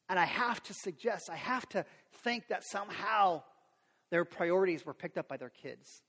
[0.10, 1.86] And I have to suggest, I have to
[2.24, 3.44] think that somehow
[4.12, 6.02] their priorities were picked up by their kids.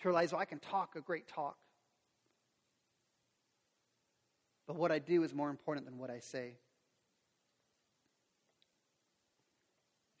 [0.00, 1.56] To realize, well, I can talk a great talk.
[4.66, 6.46] But what I do is more important than what I say.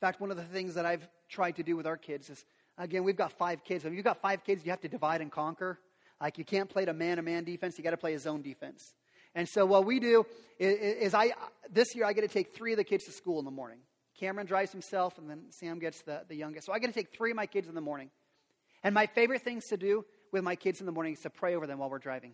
[0.00, 2.44] fact, one of the things that I've tried to do with our kids is
[2.78, 3.84] again, we've got five kids.
[3.84, 5.78] If you've got five kids, you have to divide and conquer.
[6.20, 8.42] Like you can't play a man to man defense, you got to play a zone
[8.42, 8.94] defense.
[9.34, 10.26] And so what we do
[10.58, 11.32] is, is, I
[11.70, 13.78] this year I get to take three of the kids to school in the morning.
[14.18, 16.66] Cameron drives himself, and then Sam gets the, the youngest.
[16.66, 18.10] So I get to take three of my kids in the morning.
[18.82, 21.54] And my favorite things to do with my kids in the morning is to pray
[21.54, 22.32] over them while we're driving.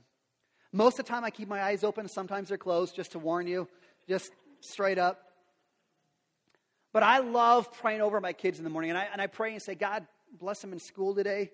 [0.72, 3.46] Most of the time I keep my eyes open, sometimes they're closed, just to warn
[3.46, 3.68] you,
[4.08, 4.30] just
[4.60, 5.20] straight up.
[6.92, 8.90] But I love praying over my kids in the morning.
[8.90, 10.06] And I, and I pray and say, God,
[10.38, 11.50] bless them in school today.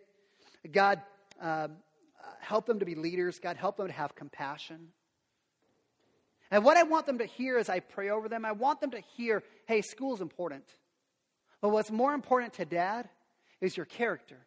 [0.71, 1.01] God,
[1.41, 1.77] um,
[2.41, 3.39] help them to be leaders.
[3.39, 4.89] God, help them to have compassion.
[6.51, 8.91] And what I want them to hear as I pray over them, I want them
[8.91, 10.65] to hear, hey, school's important.
[11.61, 13.09] But what's more important to dad
[13.61, 14.39] is your character,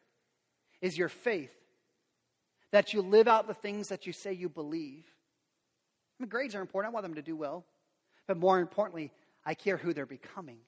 [0.81, 1.53] is your faith,
[2.71, 5.05] that you live out the things that you say you believe.
[6.19, 6.91] I mean, grades are important.
[6.91, 7.65] I want them to do well.
[8.27, 9.11] But more importantly,
[9.45, 10.59] I care who they're becoming.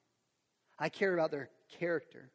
[0.78, 1.50] I care about their
[1.80, 2.30] character.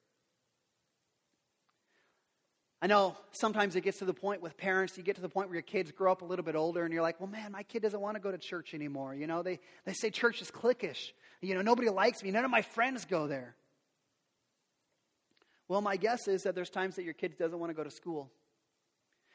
[2.83, 5.49] I know sometimes it gets to the point with parents, you get to the point
[5.49, 7.63] where your kids grow up a little bit older and you're like, well, man, my
[7.63, 9.15] kid doesn't want to go to church anymore.
[9.15, 11.13] You know, they, they say church is cliquish.
[11.43, 12.31] You know, nobody likes me.
[12.31, 13.55] None of my friends go there.
[15.69, 17.91] Well, my guess is that there's times that your kid doesn't want to go to
[17.91, 18.31] school.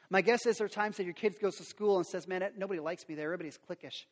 [0.10, 2.44] My guess is there are times that your kid goes to school and says, man,
[2.58, 3.32] nobody likes me there.
[3.32, 4.06] Everybody's cliquish.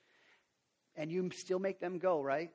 [0.96, 2.52] And you still make them go, right?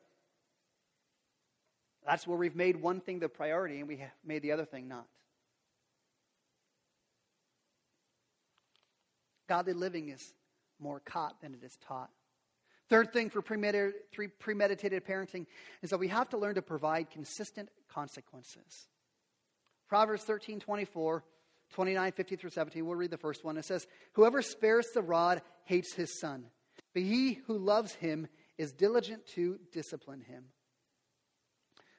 [2.06, 4.88] That's where we've made one thing the priority and we have made the other thing
[4.88, 5.06] not.
[9.48, 10.34] Godly living is
[10.78, 12.10] more caught than it is taught.
[12.88, 15.46] Third thing for premeditated parenting
[15.82, 18.88] is that we have to learn to provide consistent consequences.
[19.88, 21.24] Proverbs 13 24,
[21.74, 22.86] 29, 50 through 17.
[22.86, 23.58] We'll read the first one.
[23.58, 26.46] It says, Whoever spares the rod hates his son,
[26.94, 30.44] but he who loves him is diligent to discipline him.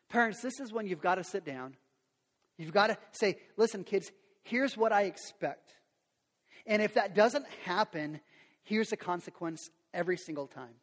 [0.10, 1.76] Parents, this is when you've got to sit down.
[2.58, 4.12] You've got to say, listen, kids,
[4.44, 5.74] here's what I expect.
[6.65, 8.19] And if that doesn't happen,
[8.63, 10.76] here's the consequence every single time.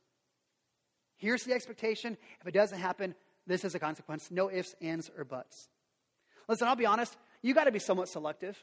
[1.16, 2.16] Here's the expectation.
[2.40, 3.14] If it doesn't happen,
[3.46, 4.30] this is a consequence.
[4.30, 5.68] No ifs, ands, or buts.
[6.48, 8.62] Listen, I'll be honest, you got to be somewhat selective.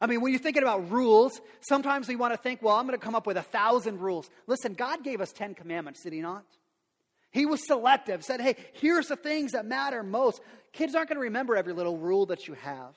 [0.00, 2.98] I mean, when you're thinking about rules, sometimes we want to think, well, I'm going
[2.98, 4.30] to come up with a thousand rules.
[4.46, 6.44] Listen, God gave us 10 commandments, did He not?
[7.30, 10.40] He was selective, said, hey, here's the things that matter most.
[10.72, 12.94] Kids aren't going to remember every little rule that you have.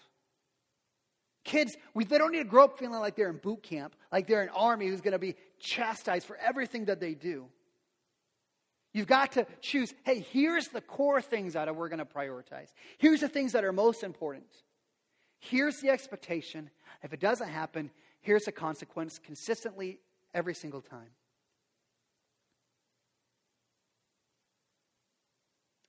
[1.43, 4.27] Kids, we, they don't need to grow up feeling like they're in boot camp, like
[4.27, 7.45] they're an army who's going to be chastised for everything that they do.
[8.93, 12.71] You've got to choose hey, here's the core things that we're going to prioritize.
[12.97, 14.45] Here's the things that are most important.
[15.39, 16.69] Here's the expectation.
[17.01, 19.99] If it doesn't happen, here's the consequence consistently
[20.33, 21.09] every single time.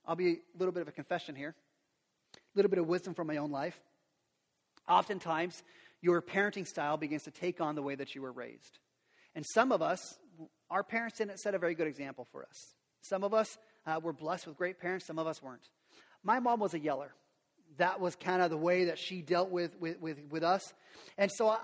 [0.06, 1.54] I'll be a little bit of a confession here,
[2.34, 3.78] a little bit of wisdom from my own life.
[4.88, 5.62] Oftentimes,
[6.01, 8.79] your parenting style begins to take on the way that you were raised.
[9.35, 10.18] And some of us,
[10.70, 12.75] our parents didn't set a very good example for us.
[13.01, 15.68] Some of us uh, were blessed with great parents, some of us weren't.
[16.23, 17.12] My mom was a yeller.
[17.79, 20.73] That was kind of the way that she dealt with, with, with, with us.
[21.18, 21.59] And so I,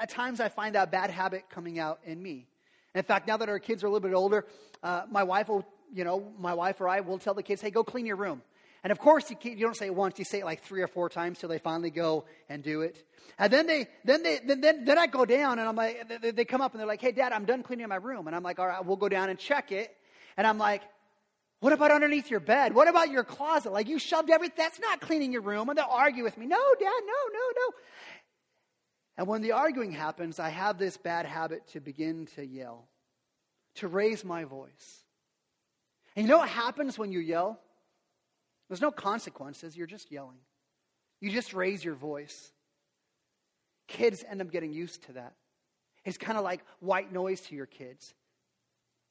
[0.00, 2.46] at times I find that bad habit coming out in me.
[2.94, 4.46] In fact, now that our kids are a little bit older,
[4.82, 7.70] uh, my wife will you know, my wife or I will tell the kids, hey,
[7.70, 8.42] go clean your room.
[8.84, 10.86] And of course, you, you don't say it once, you say it like three or
[10.86, 13.04] four times till they finally go and do it.
[13.38, 16.30] And then they, then they, then, then, then I go down and I'm like, they,
[16.30, 18.26] they come up and they're like, hey, dad, I'm done cleaning my room.
[18.26, 19.94] And I'm like, all right, we'll go down and check it.
[20.36, 20.82] And I'm like,
[21.60, 22.72] what about underneath your bed?
[22.72, 23.72] What about your closet?
[23.72, 24.54] Like you shoved everything.
[24.56, 25.68] That's not cleaning your room.
[25.68, 26.46] And they'll argue with me.
[26.46, 27.72] No, dad, no, no, no.
[29.16, 32.88] And when the arguing happens, I have this bad habit to begin to yell,
[33.76, 35.02] to raise my voice.
[36.14, 37.60] And you know what happens when you yell?
[38.68, 40.38] There's no consequences, you're just yelling.
[41.20, 42.52] You just raise your voice.
[43.88, 45.34] Kids end up getting used to that.
[46.04, 48.14] It's kind of like white noise to your kids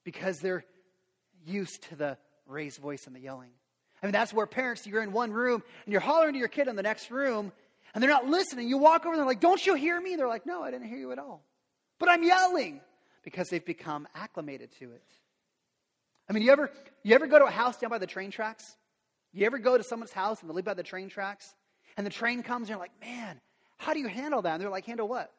[0.04, 0.64] because they're
[1.46, 3.50] used to the raised voice and the yelling.
[4.02, 6.68] I mean, that's where parents, you're in one room and you're hollering to your kid
[6.68, 7.52] in the next room
[7.94, 8.70] and they're not listening.
[8.70, 10.16] You walk over and they're like, Don't you hear me?
[10.16, 11.44] They're like, No, I didn't hear you at all.
[12.00, 12.82] But I'm yelling
[13.24, 15.04] because they've become acclimated to it.
[16.30, 16.72] I mean, you ever,
[17.04, 18.76] you ever go to a house down by the train tracks?
[19.34, 21.54] You ever go to someone's house and they live by the train tracks?
[21.96, 23.40] And the train comes and you're like, man,
[23.78, 24.54] how do you handle that?
[24.54, 25.32] And they're like, handle what?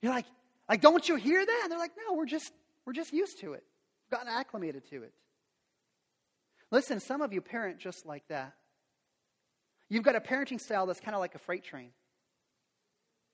[0.00, 0.26] You're like,
[0.68, 1.60] like, don't you hear that?
[1.64, 2.52] And they're like, no, we're just,
[2.86, 3.64] we're just used to it.
[4.10, 5.12] We've gotten acclimated to it.
[6.70, 8.54] Listen, some of you parent just like that.
[9.88, 11.90] You've got a parenting style that's kind of like a freight train.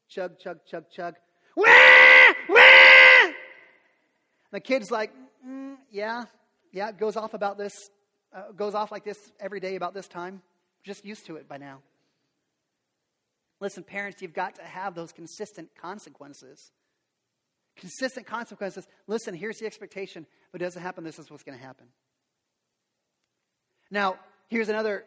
[0.08, 1.14] Chug, chug, chug, chug.
[1.54, 1.66] Wah!
[2.48, 3.30] Wah!
[4.50, 5.12] The kid's like,
[5.46, 6.24] mm, yeah,
[6.72, 7.74] yeah, it goes off about this,
[8.34, 10.42] uh, goes off like this every day about this time.
[10.82, 11.80] Just used to it by now.
[13.60, 16.70] Listen, parents, you've got to have those consistent consequences.
[17.76, 18.86] Consistent consequences.
[19.06, 20.26] Listen, here's the expectation.
[20.48, 21.86] If it doesn't happen, this is what's going to happen.
[23.90, 24.16] Now,
[24.48, 25.04] here's another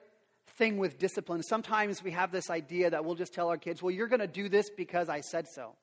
[0.58, 1.44] thing with discipline.
[1.44, 4.28] Sometimes we have this idea that we'll just tell our kids, well, you're going to
[4.28, 5.76] do this because I said so.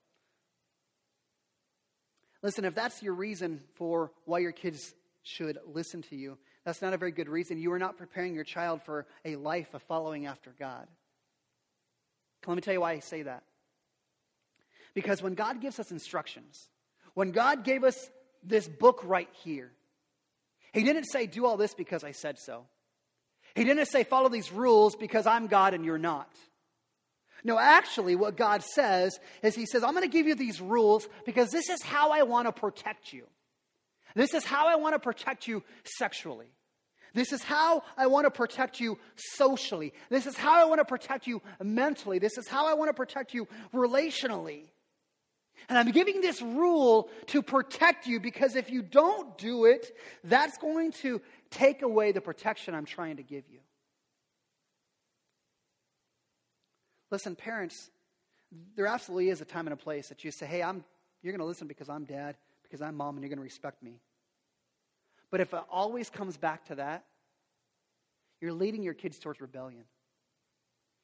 [2.42, 6.38] Listen, if that's your reason for why your kids should listen to you.
[6.68, 7.57] That's not a very good reason.
[7.57, 10.87] You are not preparing your child for a life of following after God.
[12.46, 13.42] Let me tell you why I say that.
[14.92, 16.68] Because when God gives us instructions,
[17.14, 18.11] when God gave us
[18.44, 19.72] this book right here,
[20.74, 22.66] He didn't say, Do all this because I said so.
[23.54, 26.31] He didn't say, Follow these rules because I'm God and you're not.
[27.44, 31.09] No, actually, what God says is He says, I'm going to give you these rules
[31.24, 33.24] because this is how I want to protect you.
[34.14, 36.48] This is how I want to protect you sexually.
[37.14, 39.92] This is how I want to protect you socially.
[40.11, 42.18] This is how I want to protect you mentally.
[42.18, 44.64] This is how I want to protect you relationally.
[45.68, 50.57] And I'm giving this rule to protect you because if you don't do it, that's
[50.59, 53.59] going to take away the protection I'm trying to give you.
[57.11, 57.90] Listen, parents,
[58.77, 60.85] there absolutely is a time and a place that you say, hey, I'm,
[61.23, 63.83] you're going to listen because I'm dad because I'm mom and you're going to respect
[63.83, 64.01] me.
[65.31, 67.05] But if it always comes back to that,
[68.41, 69.85] you're leading your kids towards rebellion.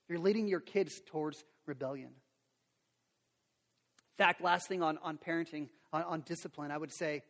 [0.09, 2.09] You're leading your kids towards rebellion.
[2.09, 7.23] In fact, last thing on, on parenting, on, on discipline, I would say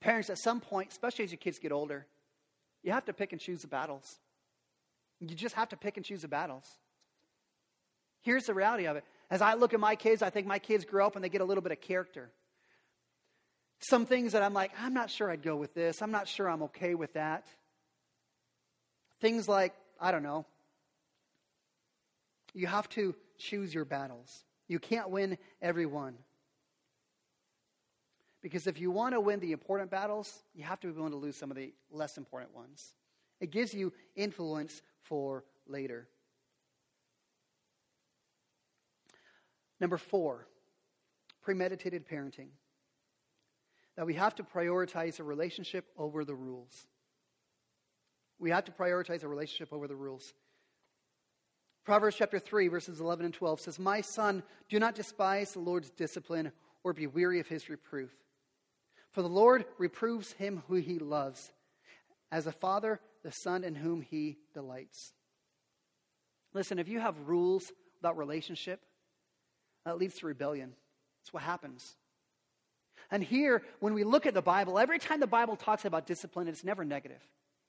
[0.00, 2.06] parents, at some point, especially as your kids get older,
[2.82, 4.18] you have to pick and choose the battles.
[5.20, 6.64] You just have to pick and choose the battles.
[8.22, 9.04] Here's the reality of it.
[9.30, 11.40] As I look at my kids, I think my kids grow up and they get
[11.40, 12.30] a little bit of character
[13.82, 16.02] some things that I'm like, I'm not sure I'd go with this.
[16.02, 17.46] I'm not sure I'm okay with that.
[19.20, 20.46] Things like, I don't know,
[22.54, 24.44] you have to choose your battles.
[24.68, 26.14] You can't win every one.
[28.42, 31.18] Because if you want to win the important battles, you have to be willing to
[31.18, 32.92] lose some of the less important ones.
[33.40, 36.08] It gives you influence for later.
[39.80, 40.46] Number four,
[41.42, 42.48] premeditated parenting.
[43.96, 46.86] That we have to prioritize a relationship over the rules.
[48.38, 50.34] We have to prioritize a relationship over the rules.
[51.84, 55.90] Proverbs chapter 3, verses 11 and 12 says, My son, do not despise the Lord's
[55.90, 56.52] discipline
[56.84, 58.10] or be weary of his reproof.
[59.10, 61.52] For the Lord reproves him who he loves,
[62.30, 65.12] as a father the son in whom he delights.
[66.54, 68.80] Listen, if you have rules without relationship,
[69.84, 70.74] that leads to rebellion.
[71.20, 71.96] That's what happens.
[73.12, 76.48] And here, when we look at the Bible, every time the Bible talks about discipline,
[76.48, 77.20] it's never negative.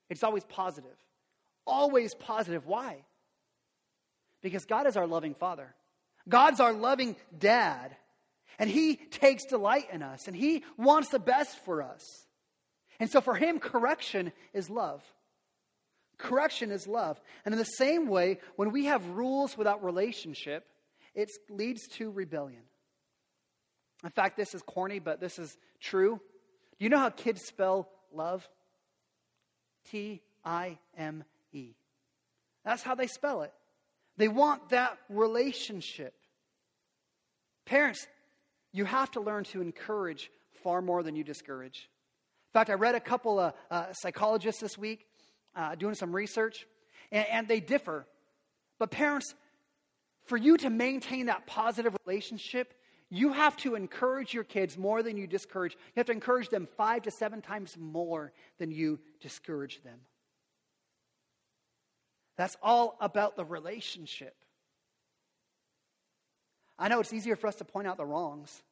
[0.08, 0.96] It's always positive.
[1.66, 2.66] Always positive.
[2.66, 3.04] Why?
[4.42, 5.74] Because God is our loving Father.
[6.26, 7.94] God's our loving dad.
[8.58, 10.28] And He takes delight in us.
[10.28, 12.02] And He wants the best for us.
[12.98, 15.02] And so for Him, correction is love.
[16.16, 17.20] Correction is love.
[17.44, 20.64] And in the same way, when we have rules without relationship,
[21.14, 22.62] it leads to rebellion.
[24.04, 26.20] In fact, this is corny, but this is true.
[26.78, 28.46] Do you know how kids spell love?
[29.90, 31.70] T I M E.
[32.64, 33.52] That's how they spell it.
[34.16, 36.14] They want that relationship.
[37.64, 38.06] Parents,
[38.72, 40.30] you have to learn to encourage
[40.62, 41.88] far more than you discourage.
[42.48, 45.06] In fact, I read a couple of uh, psychologists this week
[45.56, 46.66] uh, doing some research,
[47.10, 48.06] and, and they differ.
[48.78, 49.34] But parents,
[50.26, 52.74] for you to maintain that positive relationship,
[53.14, 55.74] you have to encourage your kids more than you discourage.
[55.74, 60.00] You have to encourage them five to seven times more than you discourage them.
[62.36, 64.34] That's all about the relationship.
[66.76, 68.64] I know it's easier for us to point out the wrongs.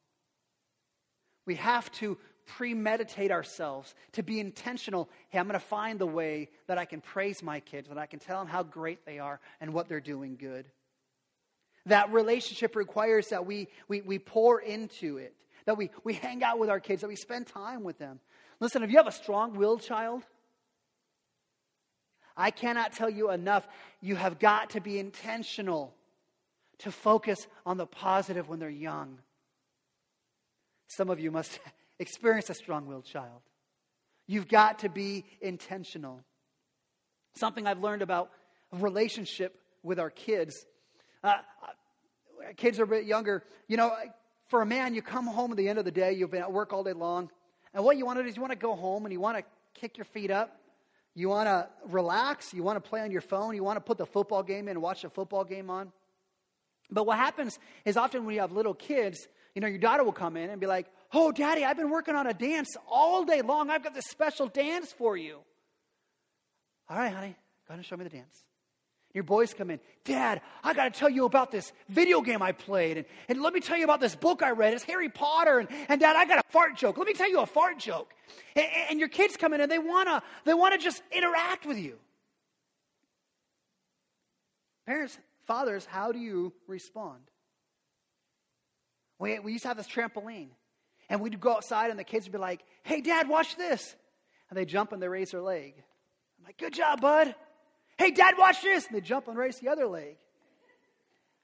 [1.47, 5.09] We have to premeditate ourselves, to be intentional.
[5.29, 8.07] Hey, I'm going to find the way that I can praise my kids, that I
[8.07, 10.67] can tell them how great they are and what they're doing good.
[11.87, 15.35] That relationship requires that we, we, we pour into it,
[15.67, 18.21] that we, we hang out with our kids, that we spend time with them.
[18.61, 20.23] Listen, if you have a strong willed child,
[22.37, 23.67] I cannot tell you enough.
[24.01, 25.95] You have got to be intentional
[26.79, 29.19] to focus on the positive when they're young.
[30.89, 31.59] Some of you must
[31.99, 33.43] experience a strong willed child.
[34.27, 36.23] You've got to be intentional.
[37.35, 38.31] Something I've learned about
[38.73, 40.67] relationship with our kids.
[41.23, 41.29] Uh,
[41.63, 43.45] uh, kids are a bit younger.
[43.69, 43.95] You know,
[44.49, 46.53] for a man, you come home at the end of the day, you've been at
[46.53, 47.31] work all day long,
[47.75, 49.39] and what you want to do is you want to go home and you want
[49.39, 49.45] to
[49.81, 50.59] kick your feet up.
[51.15, 52.55] You want to relax.
[52.55, 53.55] You want to play on your phone.
[53.55, 55.93] You want to put the football game in watch the football game on.
[56.91, 60.13] But what happens is often when you have little kids, you know, your daughter will
[60.13, 63.43] come in and be like, Oh, daddy, I've been working on a dance all day
[63.43, 63.69] long.
[63.69, 65.39] I've got this special dance for you.
[66.89, 68.45] All right, honey, go ahead and show me the dance.
[69.15, 72.53] Your boys come in, Dad, I got to tell you about this video game I
[72.53, 72.97] played.
[72.97, 74.73] And, and let me tell you about this book I read.
[74.73, 75.59] It's Harry Potter.
[75.59, 76.97] And, and Dad, I got a fart joke.
[76.97, 78.11] Let me tell you a fart joke.
[78.57, 81.77] And, and your kids come in and they want to they wanna just interact with
[81.77, 81.99] you.
[84.87, 87.21] Parents, fathers, how do you respond?
[89.19, 90.49] We, we used to have this trampoline.
[91.11, 93.95] And we'd go outside and the kids would be like, hey, dad, watch this.
[94.49, 95.75] And they jump and they raise their leg.
[96.39, 97.35] I'm like, good job, bud.
[97.99, 98.87] Hey, dad, watch this.
[98.87, 100.17] And they jump and raise the other leg.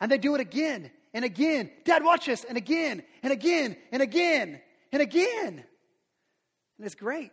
[0.01, 1.71] And they do it again and again.
[1.85, 2.45] Dad, watch this.
[2.45, 4.61] And again and again and again
[4.93, 5.65] and again.
[6.79, 7.33] And it's great.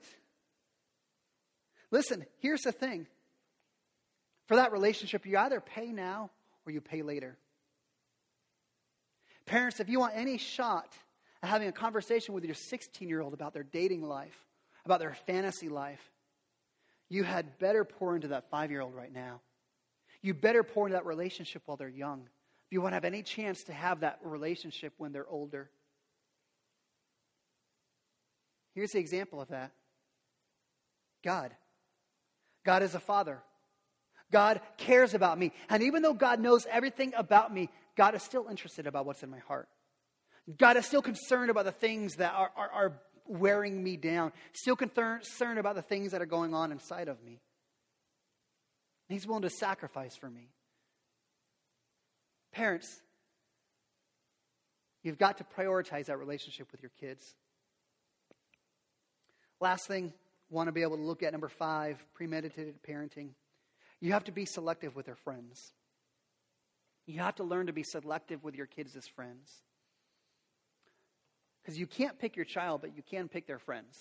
[1.91, 3.07] Listen, here's the thing
[4.47, 6.29] for that relationship, you either pay now
[6.65, 7.37] or you pay later.
[9.45, 10.93] Parents, if you want any shot
[11.41, 14.37] at having a conversation with your 16 year old about their dating life,
[14.85, 16.01] about their fantasy life,
[17.09, 19.41] you had better pour into that five year old right now.
[20.21, 22.21] You better pour into that relationship while they're young.
[22.21, 25.69] If you want to have any chance to have that relationship when they're older.
[28.73, 29.71] Here's the example of that
[31.23, 31.51] God.
[32.65, 33.41] God is a father.
[34.31, 35.51] God cares about me.
[35.69, 39.29] And even though God knows everything about me, God is still interested about what's in
[39.29, 39.69] my heart.
[40.57, 44.75] God is still concerned about the things that are, are, are wearing me down, still
[44.75, 47.41] concerned about the things that are going on inside of me.
[49.07, 50.49] He's willing to sacrifice for me.
[52.51, 53.01] Parents,
[55.03, 57.35] you've got to prioritize that relationship with your kids.
[59.59, 60.13] Last thing,
[60.49, 63.29] want to be able to look at number five premeditated parenting.
[63.99, 65.73] You have to be selective with their friends.
[67.05, 69.63] You have to learn to be selective with your kids as friends.
[71.65, 73.97] Because you can't pick your child, but you can pick their friends.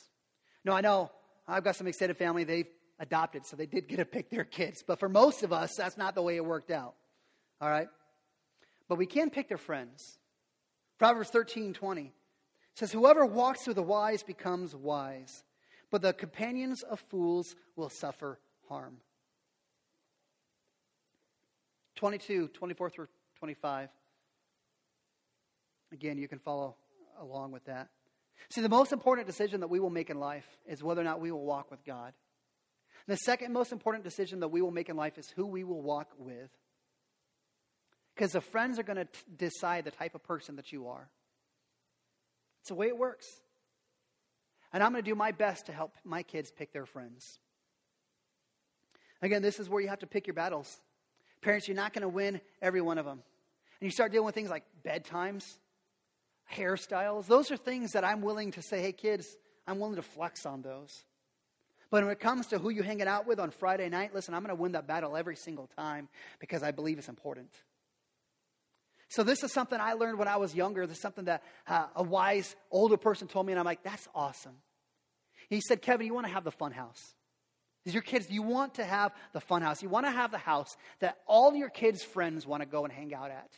[0.67, 1.11] No, I know
[1.49, 4.85] I've got some extended family, they've adopted, so they did get to pick their kids.
[4.87, 6.95] But for most of us, that's not the way it worked out.
[7.63, 7.89] All right?
[8.87, 10.19] But we can pick their friends.
[10.99, 12.13] Proverbs 13 20
[12.75, 15.43] says, Whoever walks through the wise becomes wise,
[15.91, 18.39] but the companions of fools will suffer
[18.69, 18.99] harm.
[21.97, 23.09] 22, 24 through
[23.39, 23.89] 25.
[25.93, 26.77] Again, you can follow
[27.21, 27.89] along with that.
[28.51, 31.21] See, the most important decision that we will make in life is whether or not
[31.21, 32.13] we will walk with God.
[33.07, 35.83] The second most important decision that we will make in life is who we will
[35.83, 36.51] walk with.
[38.15, 41.09] Because the friends are going to decide the type of person that you are.
[42.61, 43.27] It's the way it works.
[44.73, 47.39] And I'm going to do my best to help my kids pick their friends.
[49.21, 50.81] Again, this is where you have to pick your battles.
[51.41, 53.23] Parents, you're not going to win every one of them.
[53.81, 55.45] And you start dealing with things like bedtimes,
[56.53, 57.27] hairstyles.
[57.27, 59.37] Those are things that I'm willing to say, hey, kids,
[59.67, 61.05] I'm willing to flex on those.
[61.91, 64.43] But when it comes to who you're hanging out with on Friday night, listen, I'm
[64.43, 66.09] going to win that battle every single time
[66.41, 67.51] because I believe it's important.
[69.09, 70.87] So, this is something I learned when I was younger.
[70.87, 74.09] This is something that uh, a wise older person told me, and I'm like, that's
[74.13, 74.57] awesome.
[75.49, 77.15] He said, Kevin, you want to have the fun house.
[77.85, 79.83] Your kids, you want to have the fun house.
[79.83, 82.93] You want to have the house that all your kids' friends want to go and
[82.93, 83.51] hang out at.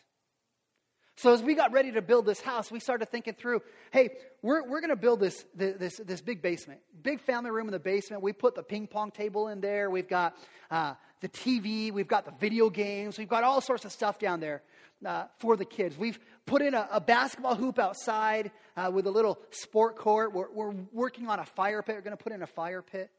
[1.19, 4.11] So as we got ready to build this house, we started thinking through, hey,
[4.43, 7.79] we're, we're going to build this, this, this big basement, big family room in the
[7.79, 8.23] basement.
[8.23, 9.89] We put the ping pong table in there.
[9.89, 10.37] We've got
[10.71, 10.93] uh,
[11.23, 11.91] the TV.
[11.91, 13.17] We've got the video games.
[13.17, 14.63] We've got all sorts of stuff down there
[15.07, 15.97] uh, for the kids.
[15.97, 20.35] We've put in a, a basketball hoop outside uh, with a little sport court.
[20.35, 21.95] We're, we're working on a fire pit.
[21.95, 23.11] We're going to put in a fire pit.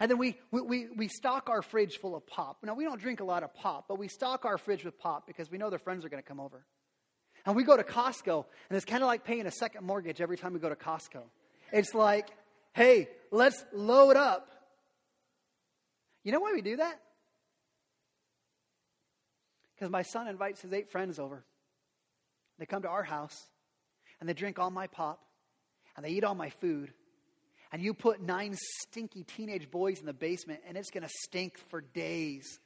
[0.00, 2.58] And then we, we, we stock our fridge full of pop.
[2.64, 5.26] Now, we don't drink a lot of pop, but we stock our fridge with pop
[5.26, 6.64] because we know their friends are going to come over.
[7.46, 10.36] And we go to Costco, and it's kind of like paying a second mortgage every
[10.36, 11.22] time we go to Costco.
[11.72, 12.28] It's like,
[12.72, 14.48] hey, let's load up.
[16.24, 17.00] You know why we do that?
[19.74, 21.44] Because my son invites his eight friends over.
[22.58, 23.46] They come to our house,
[24.20, 25.20] and they drink all my pop,
[25.96, 26.92] and they eat all my food,
[27.74, 31.58] and you put nine stinky teenage boys in the basement, and it's going to stink
[31.58, 32.60] for days.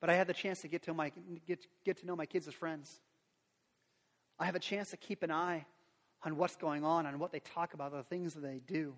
[0.00, 1.10] But I have the chance to get to, my,
[1.48, 3.00] get, get to know my kids as friends.
[4.38, 5.66] I have a chance to keep an eye
[6.22, 8.94] on what's going on, on what they talk about, the things that they do.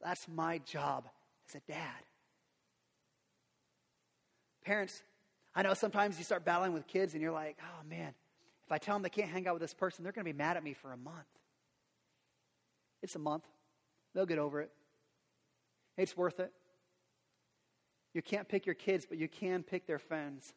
[0.00, 1.08] That's my job
[1.48, 2.04] as a dad.
[4.64, 5.02] Parents,
[5.56, 8.14] I know sometimes you start battling with kids and you're like, oh man,
[8.64, 10.38] if I tell them they can't hang out with this person, they're going to be
[10.38, 11.26] mad at me for a month.
[13.02, 13.44] It's a month.
[14.14, 14.70] They'll get over it.
[15.96, 16.52] It's worth it.
[18.12, 20.52] You can't pick your kids, but you can pick their friends.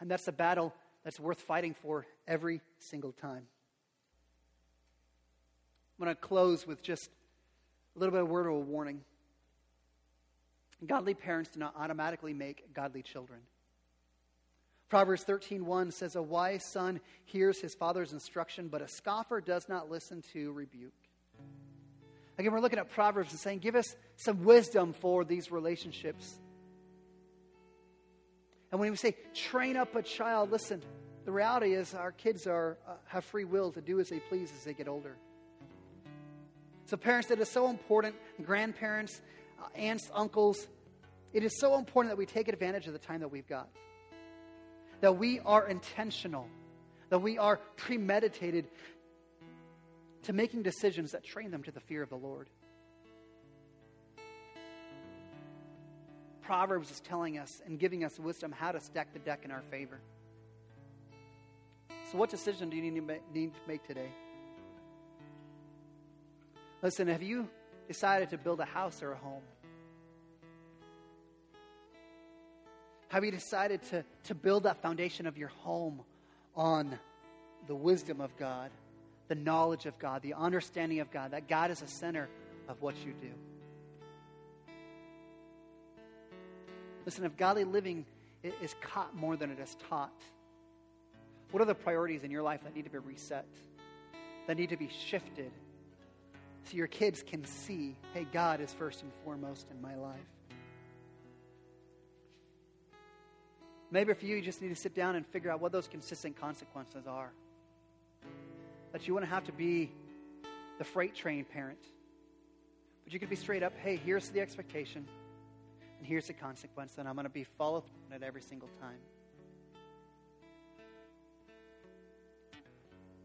[0.00, 3.46] And that's a battle that's worth fighting for every single time.
[5.98, 7.10] I'm going to close with just
[7.94, 9.02] a little bit of word of a warning.
[10.86, 13.40] Godly parents do not automatically make godly children.
[14.88, 19.90] Proverbs 13:1 says a wise son hears his father's instruction, but a scoffer does not
[19.90, 20.92] listen to rebuke.
[22.40, 26.40] Again, we're looking at Proverbs and saying, give us some wisdom for these relationships.
[28.72, 30.82] And when we say train up a child, listen,
[31.26, 34.50] the reality is our kids are, uh, have free will to do as they please
[34.56, 35.18] as they get older.
[36.86, 39.20] So, parents, that is so important, grandparents,
[39.62, 40.66] uh, aunts, uncles,
[41.34, 43.68] it is so important that we take advantage of the time that we've got.
[45.02, 46.48] That we are intentional,
[47.10, 48.66] that we are premeditated
[50.24, 52.48] to making decisions that train them to the fear of the Lord.
[56.42, 59.62] Proverbs is telling us and giving us wisdom how to stack the deck in our
[59.70, 60.00] favor.
[62.10, 64.10] So, what decision do you need to make, need to make today?
[66.82, 67.48] Listen, have you
[67.86, 69.42] decided to build a house or a home?
[73.08, 76.02] Have you decided to, to build that foundation of your home
[76.56, 76.98] on
[77.66, 78.70] the wisdom of God?
[79.30, 82.28] The knowledge of God, the understanding of God, that God is the center
[82.68, 83.30] of what you do.
[87.06, 88.04] Listen, if godly living
[88.42, 90.20] is caught more than it is taught,
[91.52, 93.46] what are the priorities in your life that need to be reset,
[94.48, 95.52] that need to be shifted,
[96.64, 100.18] so your kids can see, hey, God is first and foremost in my life?
[103.92, 106.40] Maybe for you, you just need to sit down and figure out what those consistent
[106.40, 107.30] consequences are
[108.92, 109.90] that you wouldn't have to be
[110.78, 111.78] the freight train parent.
[113.04, 115.06] But you could be straight up hey, here's the expectation,
[115.98, 118.68] and here's the consequence, and I'm going to be follow through on it every single
[118.80, 118.98] time.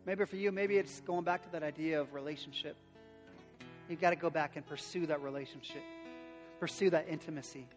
[0.06, 2.76] Maybe for you, maybe it's going back to that idea of relationship.
[3.90, 5.82] You've got to go back and pursue that relationship,
[6.60, 7.68] pursue that intimacy,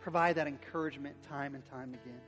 [0.00, 2.20] provide that encouragement time and time again.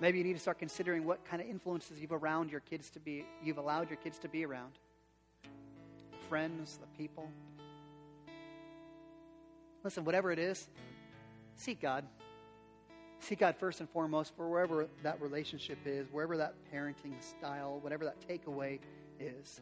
[0.00, 3.00] Maybe you need to start considering what kind of influences you've around your kids to
[3.00, 4.72] be you've allowed your kids to be around.
[6.28, 7.28] Friends, the people.
[9.84, 10.68] Listen, whatever it is,
[11.54, 12.04] seek God.
[13.20, 18.04] Seek God first and foremost for wherever that relationship is, wherever that parenting style, whatever
[18.04, 18.78] that takeaway
[19.20, 19.60] is.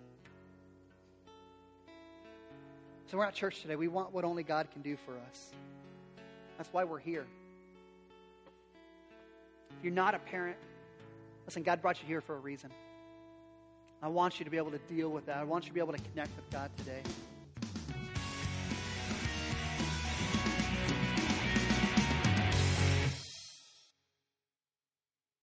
[3.06, 3.76] So we're at church today.
[3.76, 5.50] We want what only God can do for us.
[6.56, 7.26] That's why we're here.
[9.78, 10.56] If you're not a parent,
[11.46, 12.70] listen, God brought you here for a reason.
[14.02, 15.38] I want you to be able to deal with that.
[15.38, 17.02] I want you to be able to connect with God today.